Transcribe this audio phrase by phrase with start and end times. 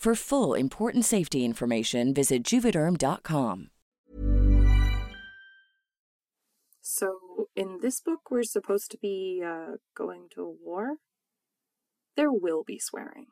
[0.00, 3.68] For full important safety information, visit juvederm.com.
[6.80, 7.18] So,
[7.54, 10.96] in this book, we're supposed to be uh, going to a war?
[12.16, 13.26] There will be swearing.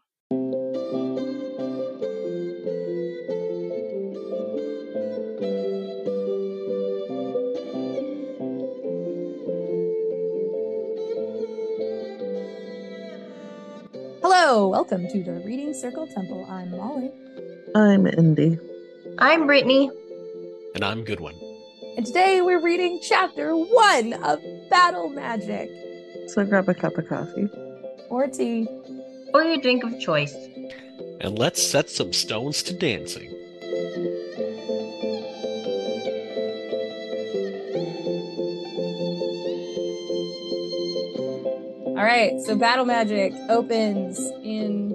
[14.41, 16.47] Hello, welcome to the Reading Circle Temple.
[16.48, 17.11] I'm Molly,
[17.75, 18.56] I'm Indy.
[19.19, 19.91] I'm Brittany.
[20.77, 21.34] And I'm Goodwin.
[21.97, 24.39] and today we're reading chapter one of
[24.70, 25.69] Battle Magic
[26.28, 27.48] So grab a cup of coffee.
[28.11, 28.69] or tea.
[29.34, 30.36] Or your drink of choice.
[31.20, 33.34] And let's set some stones to dancing.
[41.98, 44.92] All right, so Battle Magic opens in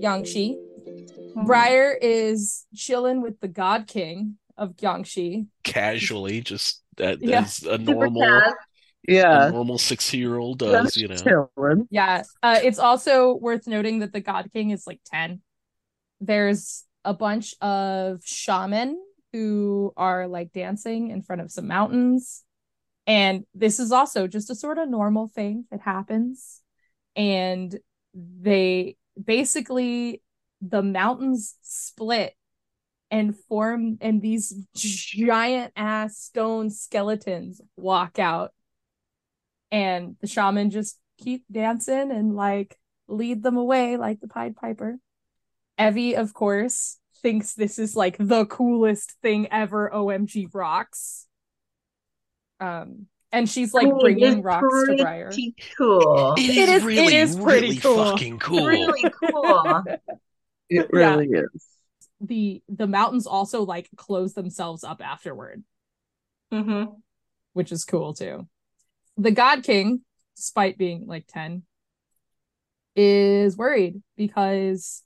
[0.00, 0.56] Gyongxe.
[1.44, 5.46] Briar is chilling with the God King of Gyongxe.
[5.64, 7.42] Casually, just that Yeah.
[7.42, 8.52] as a normal Taz.
[8.52, 9.50] a Yeah.
[9.50, 11.14] normal six year old does, you know.
[11.16, 11.88] Chillin'.
[11.90, 15.42] Yeah, uh, it's also worth noting that the God King is like 10.
[16.22, 18.98] There's a bunch of shaman
[19.34, 22.44] who are like dancing in front of some mountains.
[23.06, 26.62] And this is also just a sort of normal thing that happens.
[27.14, 27.78] And
[28.14, 30.22] they basically,
[30.60, 32.34] the mountains split
[33.10, 38.52] and form, and these giant ass stone skeletons walk out.
[39.70, 42.76] And the shaman just keep dancing and like
[43.08, 44.98] lead them away like the Pied Piper.
[45.78, 49.90] Evie, of course, thinks this is like the coolest thing ever.
[49.92, 51.26] OMG rocks.
[52.60, 55.30] Um, and she's like Cool, bringing rocks to Briar.
[55.76, 56.34] Cool.
[56.38, 58.04] It is, It is- really, is pretty really cool.
[58.04, 58.66] fucking cool.
[58.66, 59.82] Really cool.
[59.86, 61.14] It Yeah.
[61.16, 61.66] really is.
[62.20, 65.62] The the mountains also like close themselves up afterward,
[66.50, 66.84] hmm
[67.52, 68.48] which is cool too.
[69.18, 70.00] The God King,
[70.36, 71.62] despite being like 10,
[72.94, 75.02] is worried because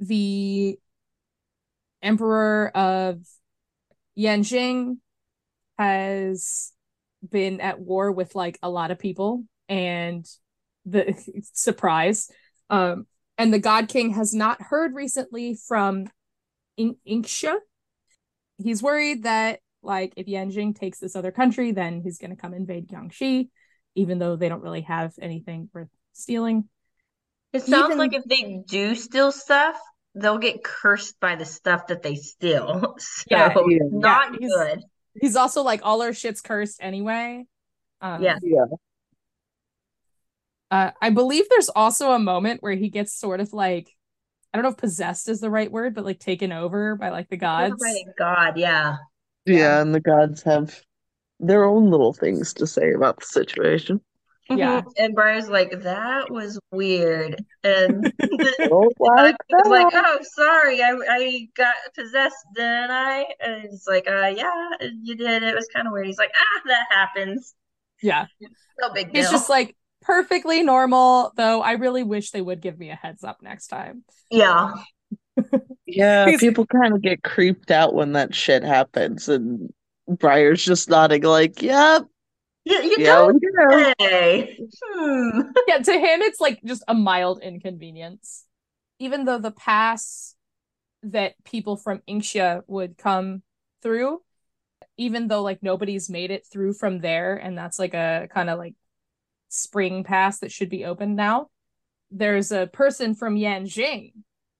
[0.00, 0.78] the
[2.02, 3.20] Emperor of
[4.18, 4.98] Yanjing
[5.78, 6.72] has
[7.28, 10.26] been at war with like a lot of people and
[10.86, 11.14] the
[11.52, 12.30] surprise
[12.70, 13.06] um
[13.36, 16.06] and the god king has not heard recently from
[16.76, 17.56] In- Inxia.
[18.62, 22.54] He's worried that like if Yanjing takes this other country then he's going to come
[22.54, 23.48] invade Gyongxe
[23.94, 26.68] even though they don't really have anything worth stealing.
[27.52, 29.76] It sounds Even- like if they do steal stuff,
[30.14, 32.94] they'll get cursed by the stuff that they steal.
[33.00, 33.78] So Yeah, yeah.
[33.90, 34.82] not Yeah, he's- good.
[35.20, 37.46] He's also like all our shit's cursed anyway.
[38.00, 38.38] Um, Yeah.
[38.42, 38.64] Yeah.
[40.70, 43.90] Uh, I believe there's also a moment where he gets sort of like,
[44.52, 47.28] I don't know if possessed is the right word, but like taken over by like
[47.28, 47.80] the gods.
[47.82, 48.96] Right, God, yeah.
[49.46, 50.78] Yeah, and the gods have
[51.40, 54.00] their own little things to say about the situation.
[54.48, 54.80] Yeah.
[54.80, 54.92] Mhm.
[54.98, 57.44] And Briar's like, that was weird.
[57.64, 63.26] And the Don't like was like, oh, sorry, I, I got possessed, didn't I?
[63.40, 64.70] And it's like, uh, yeah,
[65.02, 65.42] you did.
[65.42, 66.06] It was kind of weird.
[66.06, 67.54] He's like, ah, that happens.
[68.02, 68.26] Yeah.
[68.80, 69.22] No big deal.
[69.22, 73.24] It's just like perfectly normal, though I really wish they would give me a heads
[73.24, 74.04] up next time.
[74.30, 74.72] yeah.
[75.86, 79.72] Yeah, people kind of get creeped out when that shit happens, and
[80.06, 82.06] Briar's just nodding like, "Yep,
[82.68, 84.58] You, you yeah, don't we do." say.
[84.84, 85.40] Hmm.
[85.66, 88.44] Yeah, to him, it's like just a mild inconvenience.
[88.98, 90.34] Even though the pass
[91.02, 93.42] that people from Inxia would come
[93.82, 94.20] through,
[94.98, 98.58] even though like nobody's made it through from there, and that's like a kind of
[98.58, 98.74] like
[99.48, 101.48] spring pass that should be open now.
[102.10, 104.12] There's a person from Yanjing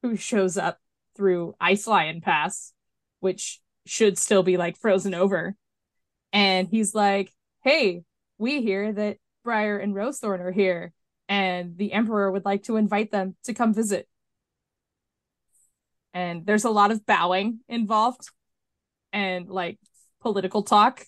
[0.03, 0.79] who shows up
[1.17, 2.73] through Ice Lion Pass,
[3.21, 5.57] which should still be like frozen over.
[6.33, 7.33] And he's like,
[7.65, 8.03] Hey,
[8.39, 10.93] we hear that Briar and Rosethorn are here,
[11.29, 14.09] and the Emperor would like to invite them to come visit.
[16.15, 18.31] And there's a lot of bowing involved
[19.13, 19.79] and like
[20.21, 21.05] political talk.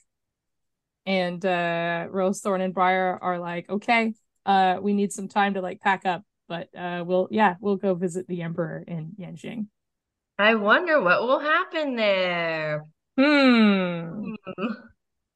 [1.06, 4.14] And uh Rosethorn and Briar are like, okay,
[4.46, 7.94] uh, we need some time to like pack up, but uh we'll yeah, we'll go
[7.94, 9.66] visit the Emperor in Yanjing.
[10.38, 12.86] I wonder what will happen there.
[13.16, 14.34] Hmm.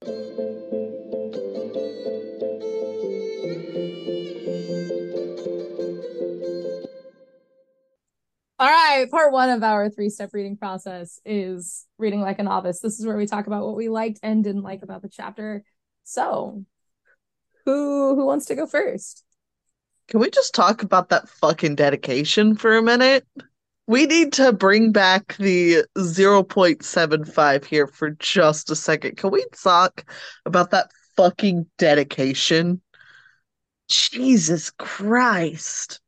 [0.05, 0.94] Hmm.
[8.57, 12.79] All right, part one of our three step reading process is reading like a novice.
[12.79, 15.65] This is where we talk about what we liked and didn't like about the chapter.
[16.05, 16.65] So,
[17.65, 19.25] who who wants to go first?
[20.07, 23.27] Can we just talk about that fucking dedication for a minute?
[23.89, 29.17] We need to bring back the 0.75 here for just a second.
[29.17, 30.05] Can we talk
[30.47, 32.81] about that fucking dedication?
[33.89, 36.01] Jesus Christ.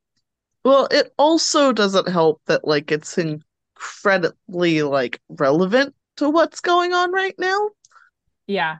[0.66, 7.12] Well, it also doesn't help that like it's incredibly like relevant to what's going on
[7.12, 7.70] right now.
[8.48, 8.78] Yeah.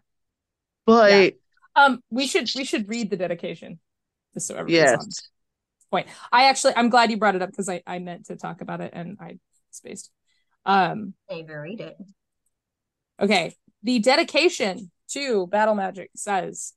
[0.85, 1.35] But
[1.77, 3.79] Um, we should we should read the dedication.
[4.35, 5.09] Just so everybody's on
[5.93, 6.09] point.
[6.33, 8.81] I actually I'm glad you brought it up because I I meant to talk about
[8.81, 9.39] it and I
[9.71, 10.11] spaced.
[10.65, 11.97] Um, Can't read it.
[13.23, 13.55] okay.
[13.85, 16.73] The dedication to Battle Magic says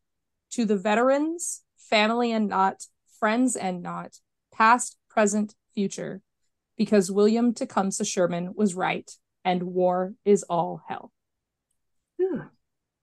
[0.51, 2.83] to the veterans, family and not,
[3.19, 4.19] friends and not,
[4.51, 6.21] past, present, future,
[6.77, 9.09] because William Tecumseh Sherman was right
[9.45, 11.11] and war is all hell.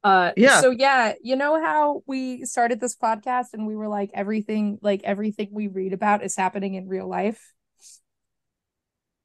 [0.05, 0.61] Uh Yeah.
[0.61, 5.03] so yeah, you know how we started this podcast and we were like everything like
[5.05, 7.53] everything we read about is happening in real life.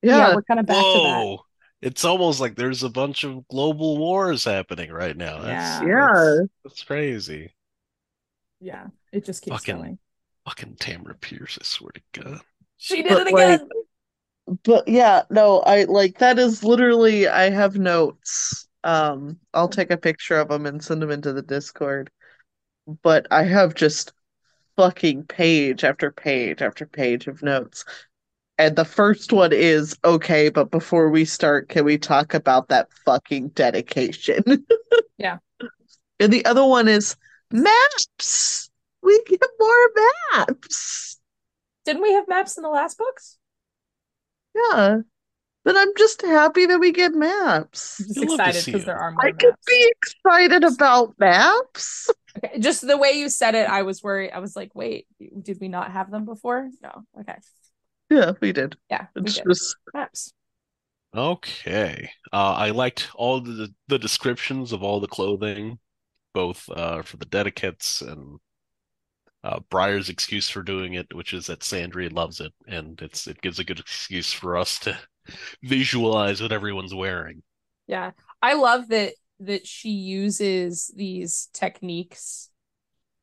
[0.02, 0.34] Yeah.
[0.34, 1.46] we're kind of back to Whoa.
[1.82, 5.42] It's almost like there's a bunch of global wars happening right now.
[5.42, 5.88] That's, Yeah.
[5.88, 6.08] Yeah.
[6.14, 7.54] that's, that's crazy.
[8.60, 10.00] Yeah, it just keeps Fucking- going.
[10.46, 12.42] Fucking Tamora Pierce, I swear to God.
[12.78, 13.70] She did But, it like, again.
[14.64, 18.68] But yeah, no, I like that is literally I have notes.
[18.84, 22.10] Um, I'll take a picture of them and send them into the Discord.
[23.04, 24.14] But I have just
[24.76, 27.86] fucking page after page after page of notes.
[28.58, 32.92] And the first one is okay, but before we start, can we talk about that
[33.06, 34.44] fucking dedication?
[35.18, 35.38] Yeah.
[36.20, 37.16] And the other one is
[37.52, 38.71] maps.
[39.04, 39.90] We get more
[40.38, 41.18] maps.
[41.86, 43.38] Didn't we have maps in the last books?
[44.56, 45.00] Yeah.
[45.64, 48.00] But I'm just happy that we get maps.
[48.00, 51.14] I'm just You'll love to excited because there are more I could be excited about
[51.20, 52.10] maps.
[52.38, 54.32] Okay, just the way you said it, I was worried.
[54.32, 55.06] I was like, wait,
[55.42, 56.70] did we not have them before?
[56.82, 57.04] No.
[57.20, 57.36] Okay.
[58.10, 58.76] Yeah, we did.
[58.90, 59.46] Yeah, we It's did.
[59.48, 60.34] just Maps.
[61.16, 62.10] Okay.
[62.32, 65.78] Uh, I liked all the the descriptions of all the clothing,
[66.34, 68.40] both uh, for the dedicates and
[69.44, 73.42] uh, Briar's excuse for doing it, which is that Sandry loves it, and it's it
[73.42, 74.98] gives a good excuse for us to
[75.64, 77.42] visualize what everyone's wearing.
[77.88, 78.12] Yeah.
[78.42, 82.50] I love that that she uses these techniques.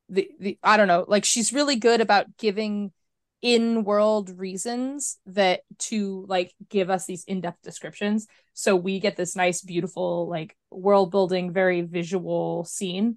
[0.09, 2.91] The the I don't know, like she's really good about giving
[3.41, 8.27] in-world reasons that to like give us these in-depth descriptions.
[8.53, 13.15] So we get this nice, beautiful, like world building, very visual scene.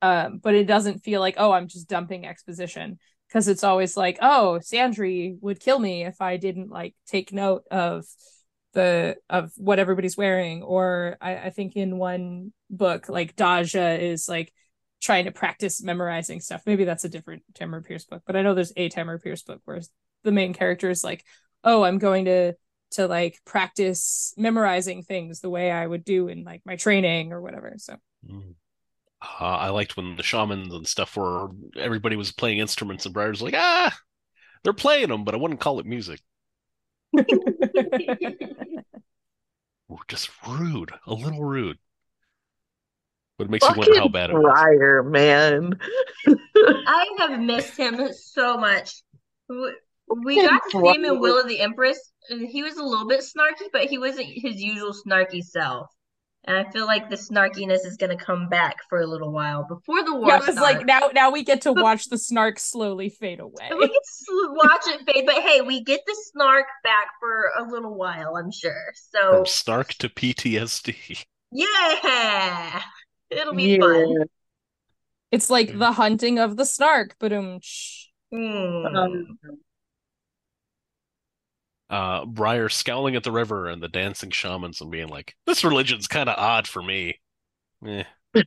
[0.00, 2.98] Um, but it doesn't feel like, oh, I'm just dumping exposition.
[3.28, 7.64] Because it's always like, oh, Sandry would kill me if I didn't like take note
[7.70, 8.06] of
[8.72, 14.28] the of what everybody's wearing or I, I think in one book like Daja is
[14.28, 14.52] like
[15.00, 18.54] trying to practice memorizing stuff maybe that's a different Tamora Pierce book but I know
[18.54, 19.80] there's a Tamora Pierce book where
[20.22, 21.24] the main character is like
[21.64, 22.54] oh I'm going to
[22.92, 27.40] to like practice memorizing things the way I would do in like my training or
[27.40, 27.96] whatever so
[28.28, 28.54] Mm.
[29.20, 33.42] Uh, I liked when the shamans and stuff were everybody was playing instruments and Briar's
[33.42, 33.96] like, ah,
[34.62, 36.20] they're playing them, but I wouldn't call it music.
[39.90, 41.78] Ooh, just rude, a little rude.
[43.38, 45.04] But it makes you wonder how bad it was.
[45.06, 45.78] Man.
[46.56, 49.02] I have missed him so much.
[49.48, 49.74] We
[50.24, 53.06] we got to see him in Will of the Empress, and he was a little
[53.06, 55.88] bit snarky, but he wasn't his usual snarky self.
[56.44, 60.02] And I feel like the snarkiness is gonna come back for a little while before
[60.02, 60.60] the war yeah, it's starts.
[60.60, 64.54] like now now we get to watch the snark slowly fade away we can sl-
[64.54, 68.50] watch it fade, but hey, we get the snark back for a little while, I'm
[68.50, 68.92] sure.
[69.10, 71.24] So From Snark to PTSD.
[71.52, 72.82] yeah,
[73.30, 73.78] it'll be Yeah.
[73.80, 74.24] fun.
[75.30, 75.78] It's like Mm.
[75.80, 77.60] the hunting of the snark, but um
[78.32, 78.86] Hmm.
[78.86, 79.38] Um,
[81.90, 86.06] Uh, Briar scowling at the river and the dancing shamans and being like, "This religion's
[86.06, 87.20] kind of odd for me."
[87.86, 88.04] Eh.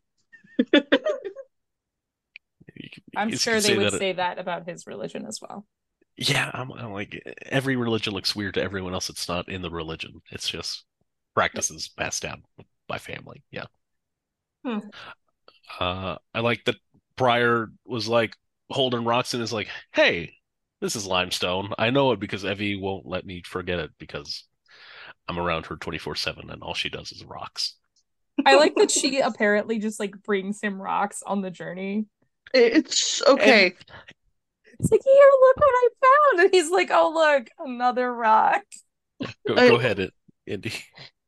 [3.15, 5.65] I'm sure they say would that it- say that about his religion as well.
[6.17, 9.09] Yeah, I'm, I'm like every religion looks weird to everyone else.
[9.09, 10.21] It's not in the religion.
[10.31, 10.83] It's just
[11.33, 12.43] practices passed down
[12.87, 13.43] by family.
[13.49, 13.65] Yeah.
[14.65, 14.79] Hmm.
[15.79, 16.75] Uh, I like that
[17.15, 18.35] Briar was like
[18.69, 20.33] holding rocks and is like, "Hey,
[20.81, 21.73] this is limestone.
[21.77, 24.43] I know it because Evie won't let me forget it because
[25.27, 27.75] I'm around her 24/7 and all she does is rocks."
[28.45, 32.05] I like that she apparently just like brings him rocks on the journey.
[32.53, 33.73] It's okay.
[34.79, 36.39] It's like, here, look what I found.
[36.45, 38.63] And he's like, oh, look, another rock.
[39.47, 40.13] Go, I- go ahead, it-
[40.47, 40.73] Indy.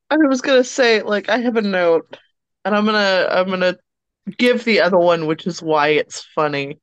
[0.10, 2.18] I was gonna say, like, I have a note,
[2.66, 3.78] and I'm gonna I'm gonna
[4.38, 6.80] give the other one, which is why it's funny.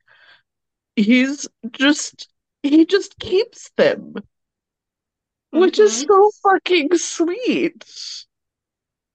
[0.97, 2.29] He's just
[2.63, 4.15] he just keeps them,
[5.51, 6.07] which is Mhm.
[6.07, 7.85] so fucking sweet.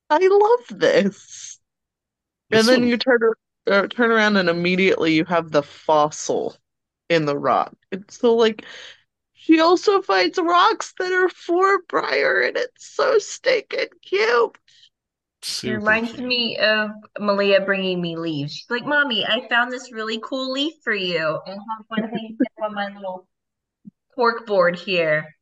[0.09, 1.59] I love this.
[2.49, 3.19] This And then one- you turn
[3.67, 6.55] uh, turn around and immediately you have the fossil
[7.09, 7.73] in the rock.
[7.91, 8.63] It's so like
[9.33, 14.57] she also finds rocks that are for Briar, and it's so stinking cute.
[15.41, 16.27] It super reminds cute.
[16.27, 18.53] me of Malia bringing me leaves.
[18.53, 22.37] She's like, "Mommy, I found this really cool leaf for you, and have one hanging
[22.63, 23.27] on my little
[24.15, 25.35] cork board here."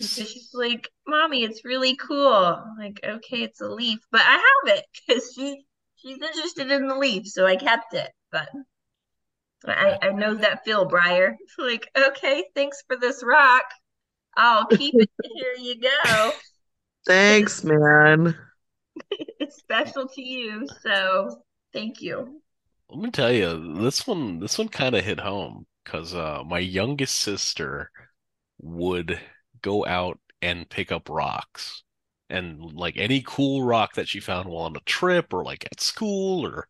[0.00, 0.26] And so Nice.
[0.26, 4.32] she's like, "Mommy, it's really cool." I'm like, "Okay, it's a leaf, but I
[4.66, 8.48] have it because she she's interested in the leaf, so I kept it." But
[9.66, 11.34] I I know that Phil Briar.
[11.40, 13.64] It's like, "Okay, thanks for this rock.
[14.36, 15.10] I'll keep it.
[15.22, 16.32] Here you go.
[17.06, 18.36] Thanks, man.
[19.38, 22.42] It's special to you, so thank you."
[22.90, 26.58] Let me tell you, this one, this one kind of hit home because uh, my
[26.58, 27.90] youngest sister
[28.60, 29.20] would
[29.62, 31.84] go out and pick up rocks,
[32.30, 35.80] and like any cool rock that she found while on a trip or like at
[35.80, 36.68] school or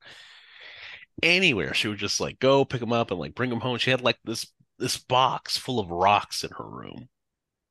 [1.23, 3.79] anywhere, she would just like go pick them up and like bring them home.
[3.79, 4.47] She had like this
[4.79, 7.09] this box full of rocks in her room.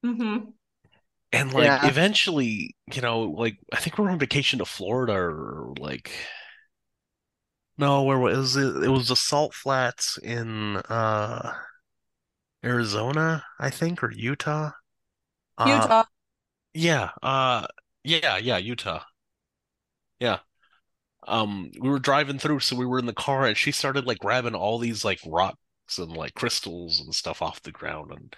[0.06, 0.50] Mm-hmm.
[1.32, 1.84] And like Yeah.
[1.84, 6.12] eventually, you know, like I think we're on vacation to Florida or like
[7.80, 8.84] no, where was it?
[8.84, 11.54] It was the Salt Flats in uh
[12.64, 14.72] Arizona, I think, or Utah.
[15.58, 16.04] Uh, Utah.
[16.74, 17.68] yeah, uh
[18.04, 19.04] yeah, yeah, Utah.
[20.20, 20.40] Yeah.
[21.28, 24.20] Um, we were driving through, so we were in the car and she started like
[24.20, 25.58] grabbing all these like rocks
[25.98, 28.36] and like crystals and stuff off the ground and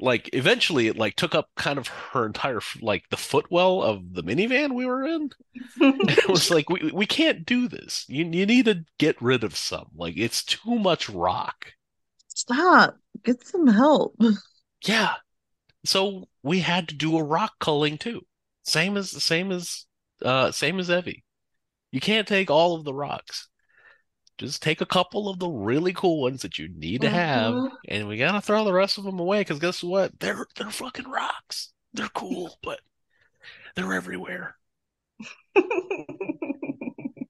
[0.00, 4.22] like eventually it like took up kind of her entire like the footwell of the
[4.22, 5.30] minivan we were in.
[5.80, 8.04] It was like we we can't do this.
[8.08, 9.86] You you need to get rid of some.
[9.94, 11.72] Like it's too much rock.
[12.28, 12.96] Stop.
[13.24, 14.16] Get some help.
[14.86, 15.14] Yeah.
[15.86, 18.26] So we had to do a rock culling too.
[18.64, 19.86] Same as same as
[20.22, 21.24] uh same as Evie.
[21.90, 23.48] You can't take all of the rocks.
[24.38, 27.70] Just take a couple of the really cool ones that you need to have, Mhm.
[27.88, 30.18] and we gotta throw the rest of them away because guess what?
[30.18, 31.72] They're they're fucking rocks.
[31.92, 32.80] They're cool, but
[33.76, 34.56] they're everywhere.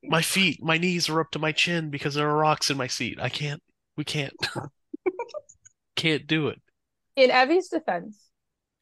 [0.02, 2.86] My feet, my knees are up to my chin because there are rocks in my
[2.86, 3.18] seat.
[3.20, 3.62] I can't.
[3.96, 4.34] We can't.
[5.96, 6.60] Can't do it.
[7.16, 8.18] In Evie's defense,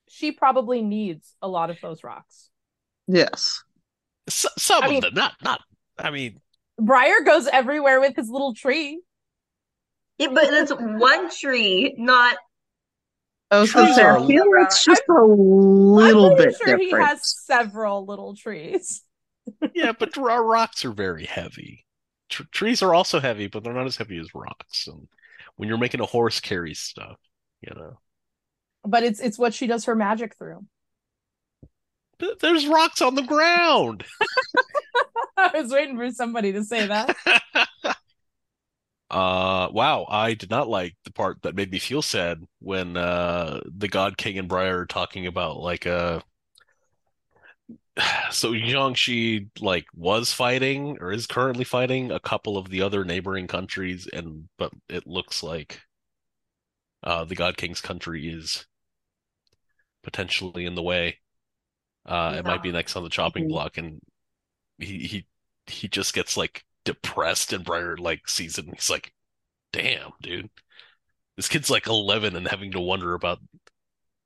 [0.08, 2.48] she probably needs a lot of those rocks.
[3.06, 3.62] Yes.
[4.26, 5.60] S some I of mean- them, not not.
[5.98, 6.40] I mean,
[6.80, 9.00] Briar goes everywhere with his little tree.
[10.18, 12.36] Yeah, but that's one tree, not
[13.52, 16.56] I was gonna Trees say, are I a feel it's just a little I'm bit
[16.56, 19.02] sure he has several little trees.
[19.74, 21.84] yeah, but our rocks are very heavy.
[22.30, 24.86] Tr trees are also heavy, but they're not as heavy as rocks.
[24.86, 25.06] And
[25.56, 27.18] when you're making a horse carry stuff,
[27.60, 27.98] you know,
[28.84, 30.64] But it's it's what she does her magic through.
[32.40, 34.04] There's rocks on the ground.
[35.54, 37.16] I was waiting for somebody to say that.
[39.10, 43.60] Uh, wow, I did not like the part that made me feel sad when uh
[43.66, 46.20] the God King and Briar are talking about like uh
[48.30, 53.46] so Jiangxi like was fighting or is currently fighting a couple of the other neighboring
[53.46, 55.80] countries and but it looks like
[57.04, 58.66] uh the God King's country is
[60.02, 61.18] potentially in the way.
[62.06, 63.48] Uh it might be next on the chopping Mhm.
[63.48, 64.00] block and
[64.78, 65.26] he he
[65.66, 69.12] he just gets like depressed and Briar like sees it and he's like,
[69.72, 70.50] damn, dude.
[71.36, 73.38] This kid's like 11 and having to wonder about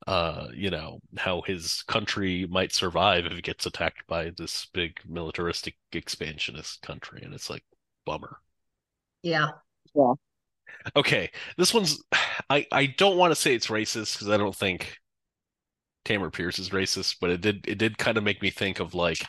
[0.06, 5.00] uh, you know, how his country might survive if it gets attacked by this big
[5.04, 7.22] militaristic expansionist country.
[7.24, 7.64] And it's like,
[8.04, 8.38] bummer.
[9.22, 9.48] Yeah.
[9.94, 10.12] Yeah.
[10.94, 12.02] Okay, this one's
[12.50, 14.98] I I don't want to say it's racist because I don't think
[16.04, 18.94] Tamora Pierce is racist, but it did it did kind of make me think of
[18.94, 19.24] like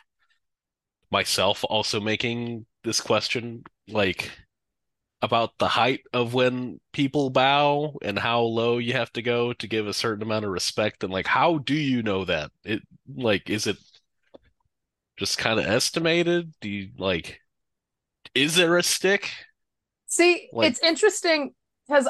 [1.12, 4.32] myself also making this question like
[5.22, 9.68] about the height of when people bow and how low you have to go to
[9.68, 12.52] give a certain amount of respect and like how do you know that?
[12.64, 12.82] It
[13.16, 13.78] like is it
[15.18, 16.54] just kind of estimated?
[16.62, 17.42] Do you like
[18.36, 19.32] is there a stick?
[20.08, 21.54] See, Like- it's interesting
[21.88, 22.08] because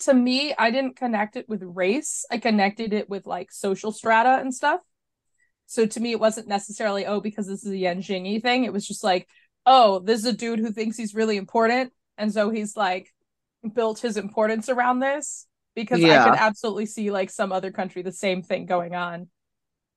[0.00, 2.24] to me, I didn't connect it with race.
[2.30, 4.80] I connected it with like social strata and stuff.
[5.66, 8.64] So to me, it wasn't necessarily, oh, because this is a Yanjingyi thing.
[8.64, 9.28] It was just like,
[9.64, 11.92] oh, this is a dude who thinks he's really important.
[12.18, 13.12] And so he's like
[13.74, 18.12] built his importance around this because I could absolutely see like some other country, the
[18.12, 19.28] same thing going on.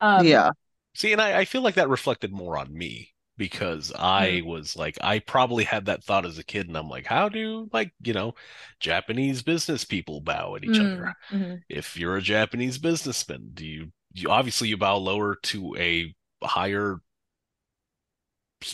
[0.01, 0.51] Um, yeah.
[0.95, 4.97] See, and I, I feel like that reflected more on me because I was like,
[5.01, 8.13] I probably had that thought as a kid, and I'm like, how do like, you
[8.13, 8.35] know,
[8.79, 11.15] Japanese business people bow at each mm, other?
[11.31, 11.61] mhm.
[11.69, 16.13] If you're a Japanese businessman, do you, you obviously you bow lower to a
[16.43, 17.01] higher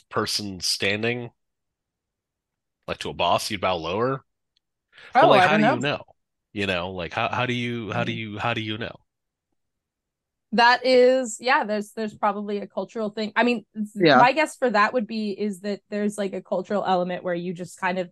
[0.10, 1.32] person standing?
[2.88, 4.26] Like to a boss, you'd bow lower?
[5.20, 5.76] But Oh, like I how don't know.
[5.76, 6.04] you know?
[6.54, 8.14] You know, like how how do you how do Mhm.
[8.14, 8.96] you how do you know?
[10.52, 13.34] That is, yeah, there's there's probably a cultural thing.
[13.36, 13.66] I mean,
[14.00, 14.26] Yeah.
[14.26, 17.54] my guess for that would be is that there's like a cultural element where you
[17.54, 18.10] just kind of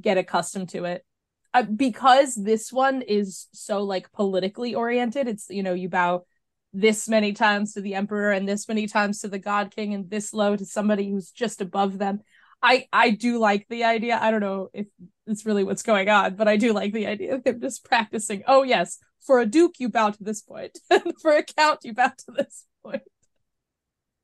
[0.00, 1.04] get accustomed to it.
[1.52, 6.24] Uh, because this one is so like politically oriented, it's you know, you bow
[6.72, 10.08] this many times to the emperor and this many times to the god king and
[10.08, 12.20] this low to somebody who's just above them.
[12.62, 14.18] I I do like the idea.
[14.20, 14.86] I don't know if
[15.26, 18.42] it's really what's going on, but I do like the idea of him just practicing.
[18.46, 21.94] Oh yes, for a duke you bow to this point, point for a count you
[21.94, 23.02] bow to this point.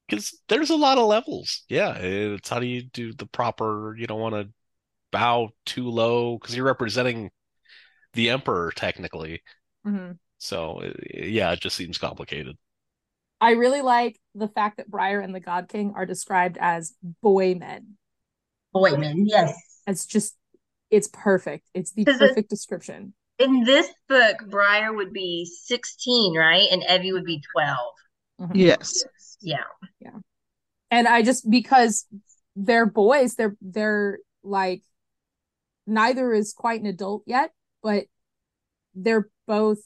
[0.09, 1.65] Because there's a lot of levels.
[1.69, 4.49] Yeah, it's how do you do the proper, you don't want to
[5.11, 7.31] bow too low because you're representing
[8.13, 9.43] the emperor technically.
[9.87, 10.13] Mm-hmm.
[10.47, 12.57] So uh, yeah, it just seems complicated.
[13.41, 17.55] I really like the fact that Briar and the God King are described as boy
[17.55, 17.97] men.
[18.73, 19.55] Boy men, yes.
[19.87, 20.35] It's just,
[20.91, 21.69] it's perfect.
[21.75, 23.15] It's the 'Cause it- perfect description.
[23.39, 26.67] In this book, Briar would be 16, right?
[26.71, 27.95] And Evie would be 12.
[28.41, 28.53] Mhm.
[28.55, 29.05] Yes.
[29.43, 29.65] Yeah.
[30.01, 30.19] Yeah.
[30.91, 32.07] and I just because
[32.55, 34.83] they're boys, they're they're like
[35.87, 37.51] neither is quite an adult yet,
[37.83, 38.07] but
[38.95, 39.81] they're both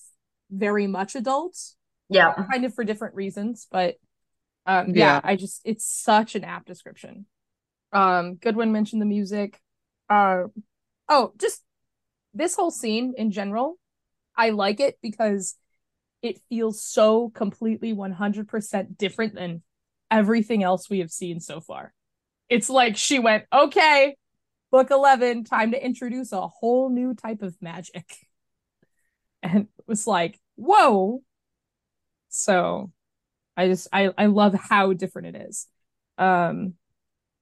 [0.50, 1.76] very much adults,
[2.08, 2.34] Yeah.
[2.50, 3.66] kind of for different reasons.
[3.70, 3.96] But
[4.66, 5.20] um, yeah, Yeah.
[5.24, 7.26] I just it's such an apt description.
[7.92, 9.60] Um, Goodwin mentioned the music.
[10.08, 10.44] Uh,
[11.08, 11.62] oh, just
[12.34, 13.78] this whole scene in general,
[14.36, 15.56] I like it because
[16.22, 19.62] it feels so completely 100% different than
[20.10, 21.92] everything else we have seen so far.
[22.48, 24.16] It's like she went, okay,
[24.70, 28.04] book 11, time to introduce a whole new type of magic.
[29.42, 31.22] And it was like, whoa.
[32.28, 32.92] So
[33.56, 35.66] I just, I, I love how different it is.
[36.18, 36.74] Um,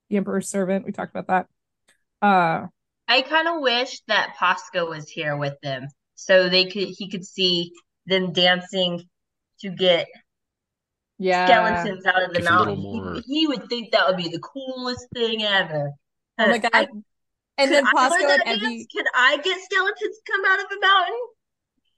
[0.08, 1.46] the Emperor's Servant, we talked about that.
[2.26, 2.66] Uh,
[3.06, 7.24] I kind of wish that Posco was here with them so they could he could
[7.24, 7.72] see
[8.06, 9.02] them dancing
[9.60, 10.06] to get
[11.18, 11.46] yeah.
[11.46, 12.78] skeletons out of the Give mountain.
[12.78, 15.92] more- He, he would think that would be the coolest thing ever.
[16.38, 16.70] Oh my god.
[16.72, 16.88] I-
[17.58, 18.72] and then I learn Posco that and dance?
[18.72, 21.18] Evie, Could I get skeletons to come out of the mountain?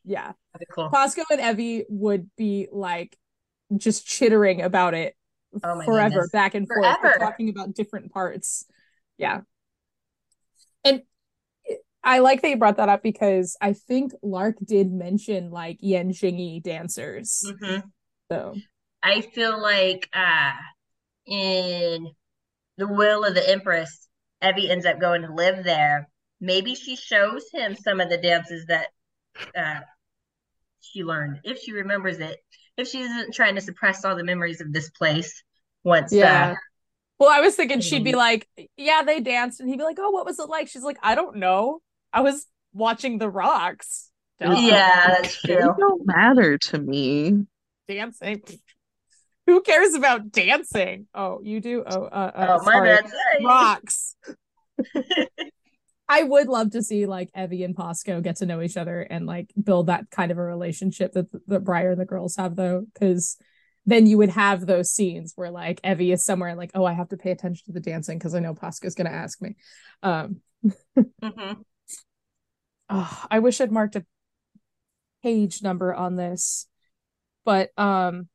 [0.05, 0.33] Yeah.
[0.73, 0.91] Cool.
[0.91, 3.17] Posco and Evie would be like
[3.77, 5.15] just chittering about it
[5.65, 6.31] Oh forever, goodness.
[6.31, 8.67] back and forth, talking about different parts.
[9.19, 9.41] Yeah.
[10.85, 11.03] And
[12.03, 16.63] I like that you brought that up because I think Lark did mention like Yanjingyi
[16.63, 17.45] dancers.
[17.61, 17.79] hmm
[18.31, 18.55] So
[19.03, 20.53] I feel like uh
[21.27, 22.09] in
[22.79, 24.09] The Will of the Empress,
[24.43, 26.09] Evie ends up going to live there.
[26.41, 28.89] Maybe she shows him some of the dances that
[29.57, 29.81] uh
[30.81, 32.39] she learned, if she remembers it.
[32.77, 35.43] If she isn't trying to suppress all the memories of this place
[35.85, 36.53] once Yeah.
[36.53, 36.55] uh
[37.19, 38.17] well, I was thinking she'd be Mhm.
[38.17, 38.49] like,
[38.79, 40.69] Yeah, they danced, and he'd be like, Oh, what was it like?
[40.69, 41.81] She's like, I don't know.
[42.15, 44.11] I was watching the rocks.
[44.39, 44.57] Duh.
[44.59, 45.75] Yeah, that's They true.
[45.79, 47.47] don't matter to me.
[47.89, 48.43] Dancing.
[49.47, 51.09] Who cares about dancing?
[51.15, 51.83] Oh, you do?
[51.87, 52.89] Oh, uh, uh Oh, my sorry.
[52.89, 53.11] bad.
[53.45, 54.17] Rocks.
[56.11, 59.27] I would love to see like Evie and Posco get to know each other and
[59.27, 62.85] like build that kind of a relationship that that Briar and the girls have though,
[62.93, 63.37] because
[63.87, 67.11] then you would have those scenes where like Evie is somewhere like, oh, I have
[67.11, 69.55] to pay attention to the dancing because I know Posco's gonna ask me.
[70.03, 70.41] Um,
[71.23, 71.65] Mhm.
[72.89, 74.05] oh, I wish I'd marked a
[75.23, 76.67] page number on this,
[77.45, 78.29] but um,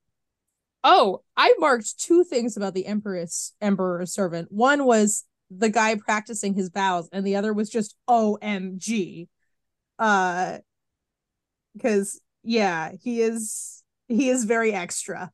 [0.84, 4.52] oh, I marked two things about the Empress Emperor's servant.
[4.52, 5.26] One was
[5.58, 9.28] the guy practicing his bows and the other was just omg
[10.00, 10.58] uh
[11.74, 15.32] because yeah he is he is very extra.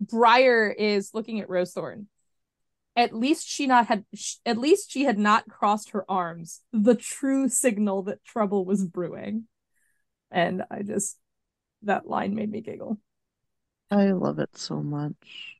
[0.00, 2.06] Briar is looking at rosethorn
[2.96, 4.04] at least she not had
[4.44, 9.44] at least she had not crossed her arms the true signal that trouble was brewing.
[10.30, 11.18] And i just
[11.82, 12.98] that line made me giggle.
[13.90, 15.55] I love it so much.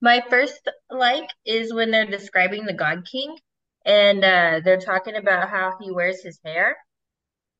[0.00, 3.36] My first like is when they're describing the God King
[3.84, 6.76] and uh, they're talking about how he wears his hair.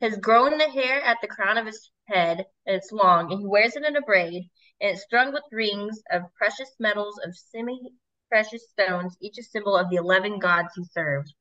[0.00, 3.46] Has grown the hair at the crown of his head, and it's long, and he
[3.46, 4.48] wears it in a braid,
[4.81, 9.90] and it's strung with rings of precious metals of semi-precious stones, each a symbol of
[9.90, 11.35] the eleven gods he served.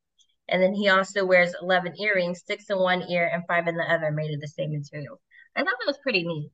[0.50, 3.84] And then he also wears eleven earrings, six in one ear and five in the
[3.84, 5.22] other, made of the same material.
[5.56, 6.52] I thought that was pretty neat.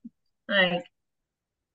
[0.47, 0.85] Like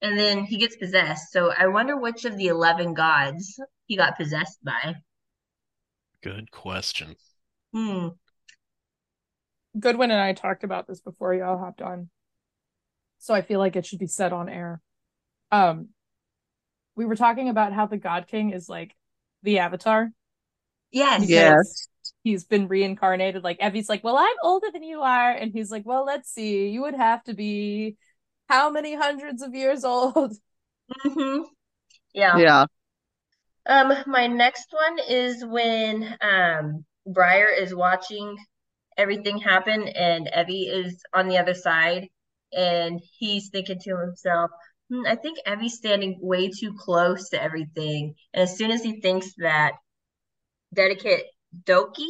[0.02, 1.32] and then he gets possessed.
[1.32, 4.96] So I wonder which of the 11 gods he got possessed by.
[6.22, 7.16] Good question.
[7.72, 8.08] Hmm.
[9.78, 12.10] goodwin and i talked about this before y'all hopped on
[13.18, 14.80] so i feel like it should be said on air
[15.52, 15.88] um
[16.96, 18.94] we were talking about how the god king is like
[19.42, 20.10] the avatar
[20.90, 21.28] Yes.
[21.28, 21.88] Yes.
[22.24, 25.86] he's been reincarnated like evie's like well i'm older than you are and he's like
[25.86, 27.96] well let's see you would have to be
[28.50, 30.34] how many hundreds of years old
[31.02, 31.42] hmm
[32.12, 32.38] Yeah.
[32.38, 32.66] Yeah.
[33.66, 38.36] Um, my next one is when um Briar is watching
[38.96, 42.08] everything happen and Evie is on the other side
[42.52, 44.50] and he's thinking to himself,
[44.90, 48.14] hmm, I think Evie's standing way too close to everything.
[48.34, 49.72] And as soon as he thinks that
[50.74, 51.24] dedicate
[51.64, 52.08] Dokyi,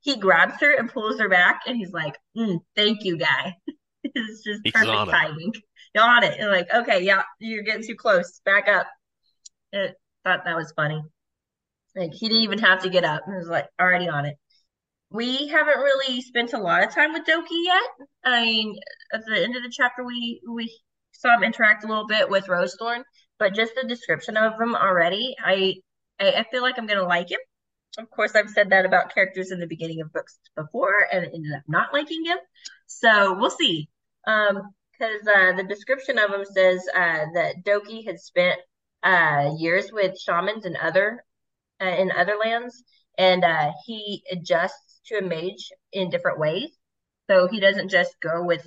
[0.00, 3.56] he grabs her and pulls her back and he's like, mm, thank you, guy.
[4.16, 5.52] it's just He's perfect timing.
[5.94, 6.38] You're on it.
[6.38, 8.40] And like, okay, yeah, you're getting too close.
[8.44, 8.86] Back up.
[9.74, 9.92] I
[10.24, 11.02] thought that was funny.
[11.94, 13.22] Like he didn't even have to get up.
[13.26, 14.36] He was like already on it.
[15.10, 17.82] We haven't really spent a lot of time with Dokyi yet.
[18.24, 18.76] I mean,
[19.12, 20.70] at the end of the chapter, we we
[21.12, 23.02] saw him interact a little bit with Rosethorn,
[23.38, 25.74] but just the description of him already, I
[26.20, 27.40] I, I feel like I'm gonna like him.
[27.98, 31.52] Of course, I've said that about characters in the beginning of books before, and ended
[31.56, 32.38] up not liking him.
[32.86, 33.88] So we'll see.
[34.26, 38.58] Um, because uh, the description of him says uh, that Dokyi had spent
[39.02, 41.22] uh, years with shamans and other
[41.82, 42.82] uh, in other lands,
[43.18, 46.70] and uh, he adjusts to a mage in different ways.
[47.28, 48.66] So he doesn't just go with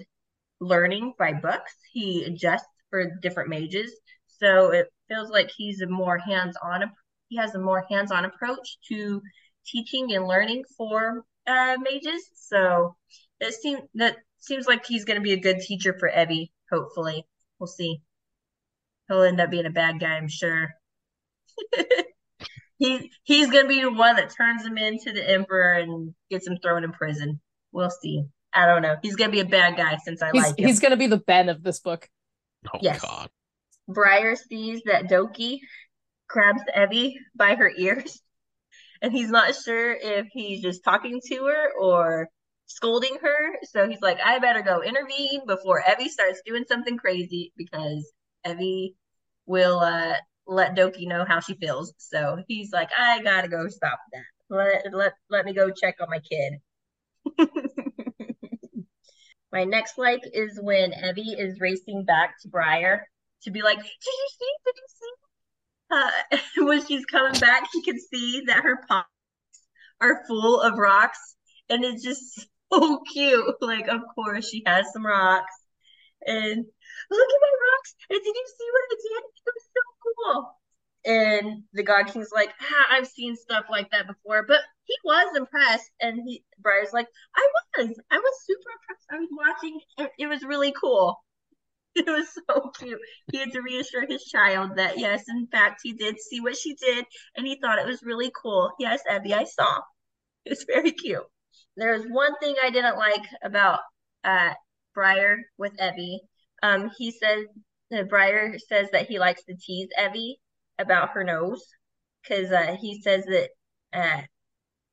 [0.60, 3.92] learning by books; he adjusts for different mages.
[4.28, 6.92] So it feels like he's a more hands-on.
[7.28, 9.22] He has a more hands-on approach to
[9.66, 12.30] teaching and learning for uh, mages.
[12.36, 12.96] So
[13.40, 16.52] it seems that seems like he's going to be a good teacher for Evie.
[16.72, 17.26] Hopefully,
[17.60, 18.02] we'll see.
[19.08, 20.70] He'll end up being a bad guy, I'm sure.
[22.78, 26.58] he he's gonna be the one that turns him into the emperor and gets him
[26.62, 27.42] thrown in prison.
[27.72, 28.24] We'll see.
[28.54, 28.96] I don't know.
[29.02, 30.68] He's gonna be a bad guy since I he's, like him.
[30.68, 32.08] he's gonna be the ben of this book
[32.74, 33.02] Oh Yes.
[33.02, 33.30] God.
[33.88, 35.60] Briar sees that Dokyi
[36.28, 38.22] grabs Evie by her ears,
[39.02, 42.30] and he's not sure if he's just talking to her or
[42.70, 43.58] scolding her.
[43.64, 48.10] So he's like, I better go intervene before Evie starts doing something crazy because
[48.46, 48.96] Evie
[49.46, 50.14] will uh,
[50.48, 51.94] let Dokyi know how she feels.
[51.98, 54.24] So he's like, I gotta go stop that.
[54.50, 56.54] Let let let me go check on my kid.
[59.52, 63.08] My next like is when Evie is racing back to Briar
[63.44, 64.54] to be like, Did you see?
[64.66, 65.14] Did you see?
[65.92, 66.12] Uh,
[66.68, 69.10] when she's coming back, she can see that her pockets
[70.00, 71.36] are full of rocks,
[71.68, 73.56] and it's just so oh, cute.
[73.62, 75.54] Like, of course, she has some rocks,
[76.26, 76.66] and
[77.12, 77.96] look at my rocks.
[78.10, 79.24] And did you see what I did?
[79.46, 80.56] It was so cool.
[81.06, 82.52] And the God King's like,
[82.92, 85.90] I've seen stuff like that before, but he was impressed.
[86.02, 89.08] And he, Briar's like, I was, I was super impressed.
[89.12, 91.18] I was watching, it, it was really cool.
[91.96, 93.00] It was so cute.
[93.32, 96.76] He had to reassure his child that yes, in fact, he did see what she
[96.76, 97.06] did,
[97.36, 98.72] and he thought it was really cool.
[98.80, 99.82] Yes, Abby, I saw.
[100.46, 101.26] It was very cute.
[101.80, 103.80] There's one thing I didn't like about
[104.24, 104.54] uh
[104.94, 106.22] Briar with Evie.
[106.62, 107.46] Um, he says
[107.92, 110.40] that Briar says that he likes to tease Evie
[110.78, 111.64] about her nose
[112.22, 113.50] because uh, he says that
[113.94, 114.22] uh,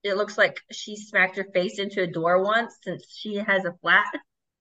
[0.03, 3.75] it looks like she smacked her face into a door once since she has a
[3.83, 4.07] flat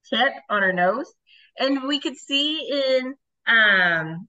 [0.10, 1.12] tip on her nose.
[1.60, 3.14] And we could see in
[3.48, 4.28] um,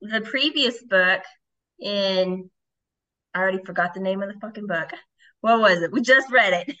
[0.00, 1.22] the previous book
[1.80, 2.50] in
[3.32, 4.90] I already forgot the name of the fucking book.
[5.40, 5.92] What was it?
[5.92, 6.76] We just read it.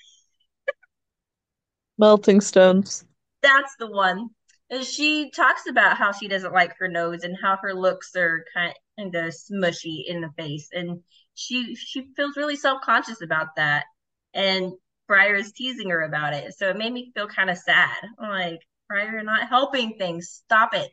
[1.98, 3.04] Melting stones.
[3.42, 4.30] That's the one.
[4.70, 8.44] And she talks about how she doesn't like her nose and how her looks are
[8.54, 10.68] kind of the smushy in the face.
[10.72, 11.02] And
[11.34, 13.84] she she feels really self-conscious about that.
[14.32, 14.72] And
[15.08, 16.54] Briar is teasing her about it.
[16.56, 17.96] So it made me feel kind of sad.
[18.18, 20.42] I'm like, Briar, you're not helping things.
[20.44, 20.90] Stop it.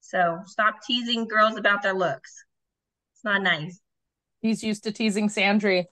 [0.00, 2.44] So stop teasing girls about their looks.
[3.14, 3.78] It's not nice.
[4.40, 5.84] He's used to teasing Sandry.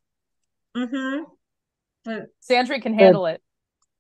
[0.77, 2.21] Mm-hmm.
[2.51, 3.43] Sandry can handle it.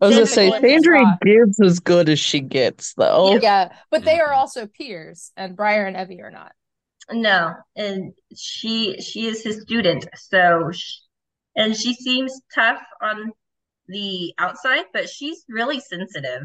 [0.01, 3.37] I was gonna say Sandra Sandry gives as good as she gets, though.
[3.37, 6.53] Yeah, but they are also peers, and Briar and Evie are not.
[7.11, 11.01] No, and she she is his student, so sh
[11.57, 13.33] and she seems tough on
[13.89, 16.45] the outside, but she's really sensitive,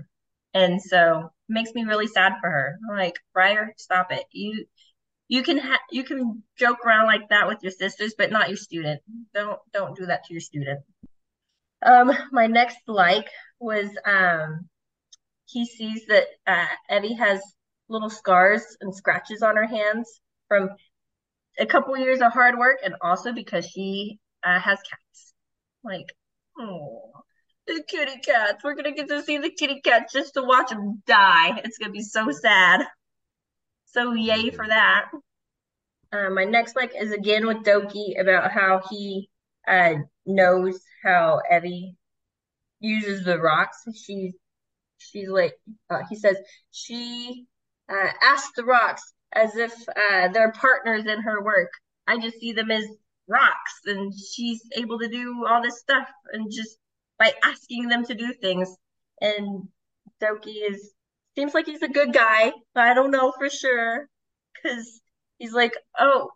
[0.54, 2.78] and so makes me really sad for her.
[2.90, 4.26] I'm like, Briar, stop it.
[4.32, 4.66] You
[5.28, 8.58] you can ha you can joke around like that with your sisters, but not your
[8.58, 9.02] student.
[9.34, 10.82] Don't don't do that to your student.
[11.86, 13.28] Um, my next like
[13.60, 14.68] was um
[15.46, 17.42] he sees that uh Evie has
[17.90, 20.70] little scars and scratches on her hands from
[21.60, 25.34] a couple years of hard work and also because she uh, has cats.
[25.84, 26.06] Like,
[26.60, 27.12] oh,
[27.68, 28.64] the kitty cats.
[28.64, 31.62] We're gonna get to see the kitty cats just to watch them die.
[31.64, 32.86] It's gonna be so sad.
[33.96, 35.06] So yay for that.
[36.12, 39.30] Uh, my next like is again with Dokyi about how he
[39.70, 39.94] uh
[40.26, 41.96] knows how Evie
[42.82, 43.84] uses the rocks.
[43.96, 44.34] She's
[44.98, 45.54] she's like
[45.90, 46.36] uh, he says
[46.72, 47.46] she
[47.88, 51.72] uh, asks the rocks as if uh, they're partners in her work.
[52.06, 52.86] I just see them as
[53.30, 56.78] rocks, and she's able to do all this stuff, and just
[57.18, 58.76] by asking them to do things.
[59.22, 59.70] And
[60.22, 60.95] Dokyi is
[61.36, 64.08] seems like he's a good guy, but I don't know for sure
[64.54, 65.02] because
[65.38, 66.30] he's like, oh,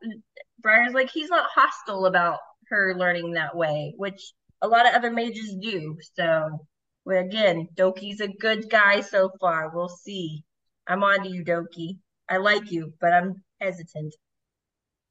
[0.61, 5.11] Briar's like he's not hostile about her learning that way, which a lot of other
[5.11, 5.97] mages do.
[6.15, 6.59] So,
[7.05, 9.71] well, again, Dokyi's a good guy so far.
[9.73, 10.43] We'll see.
[10.87, 11.97] I'm on to you, Dokyi.
[12.27, 14.13] I like you, but I'm hesitant.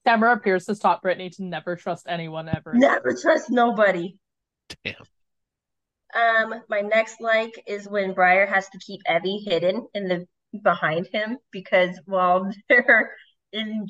[0.07, 2.72] Tamora Pierce has taught Brittany to never trust anyone ever.
[2.74, 4.16] Never trust nobody.
[4.85, 4.94] Damn.
[6.14, 10.27] Um, my next like is when Briar has to keep Evie hidden in the
[10.62, 13.12] behind him because while they're
[13.53, 13.87] in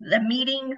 [0.00, 0.74] the meeting,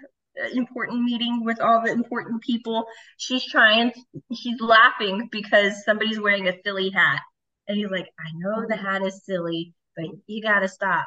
[0.53, 3.93] important meeting with all the important people, she's trying,
[4.35, 7.21] she's laughing because somebody's wearing a silly hat.
[7.69, 11.07] And he's like, I know the hat is silly, but you gotta stop.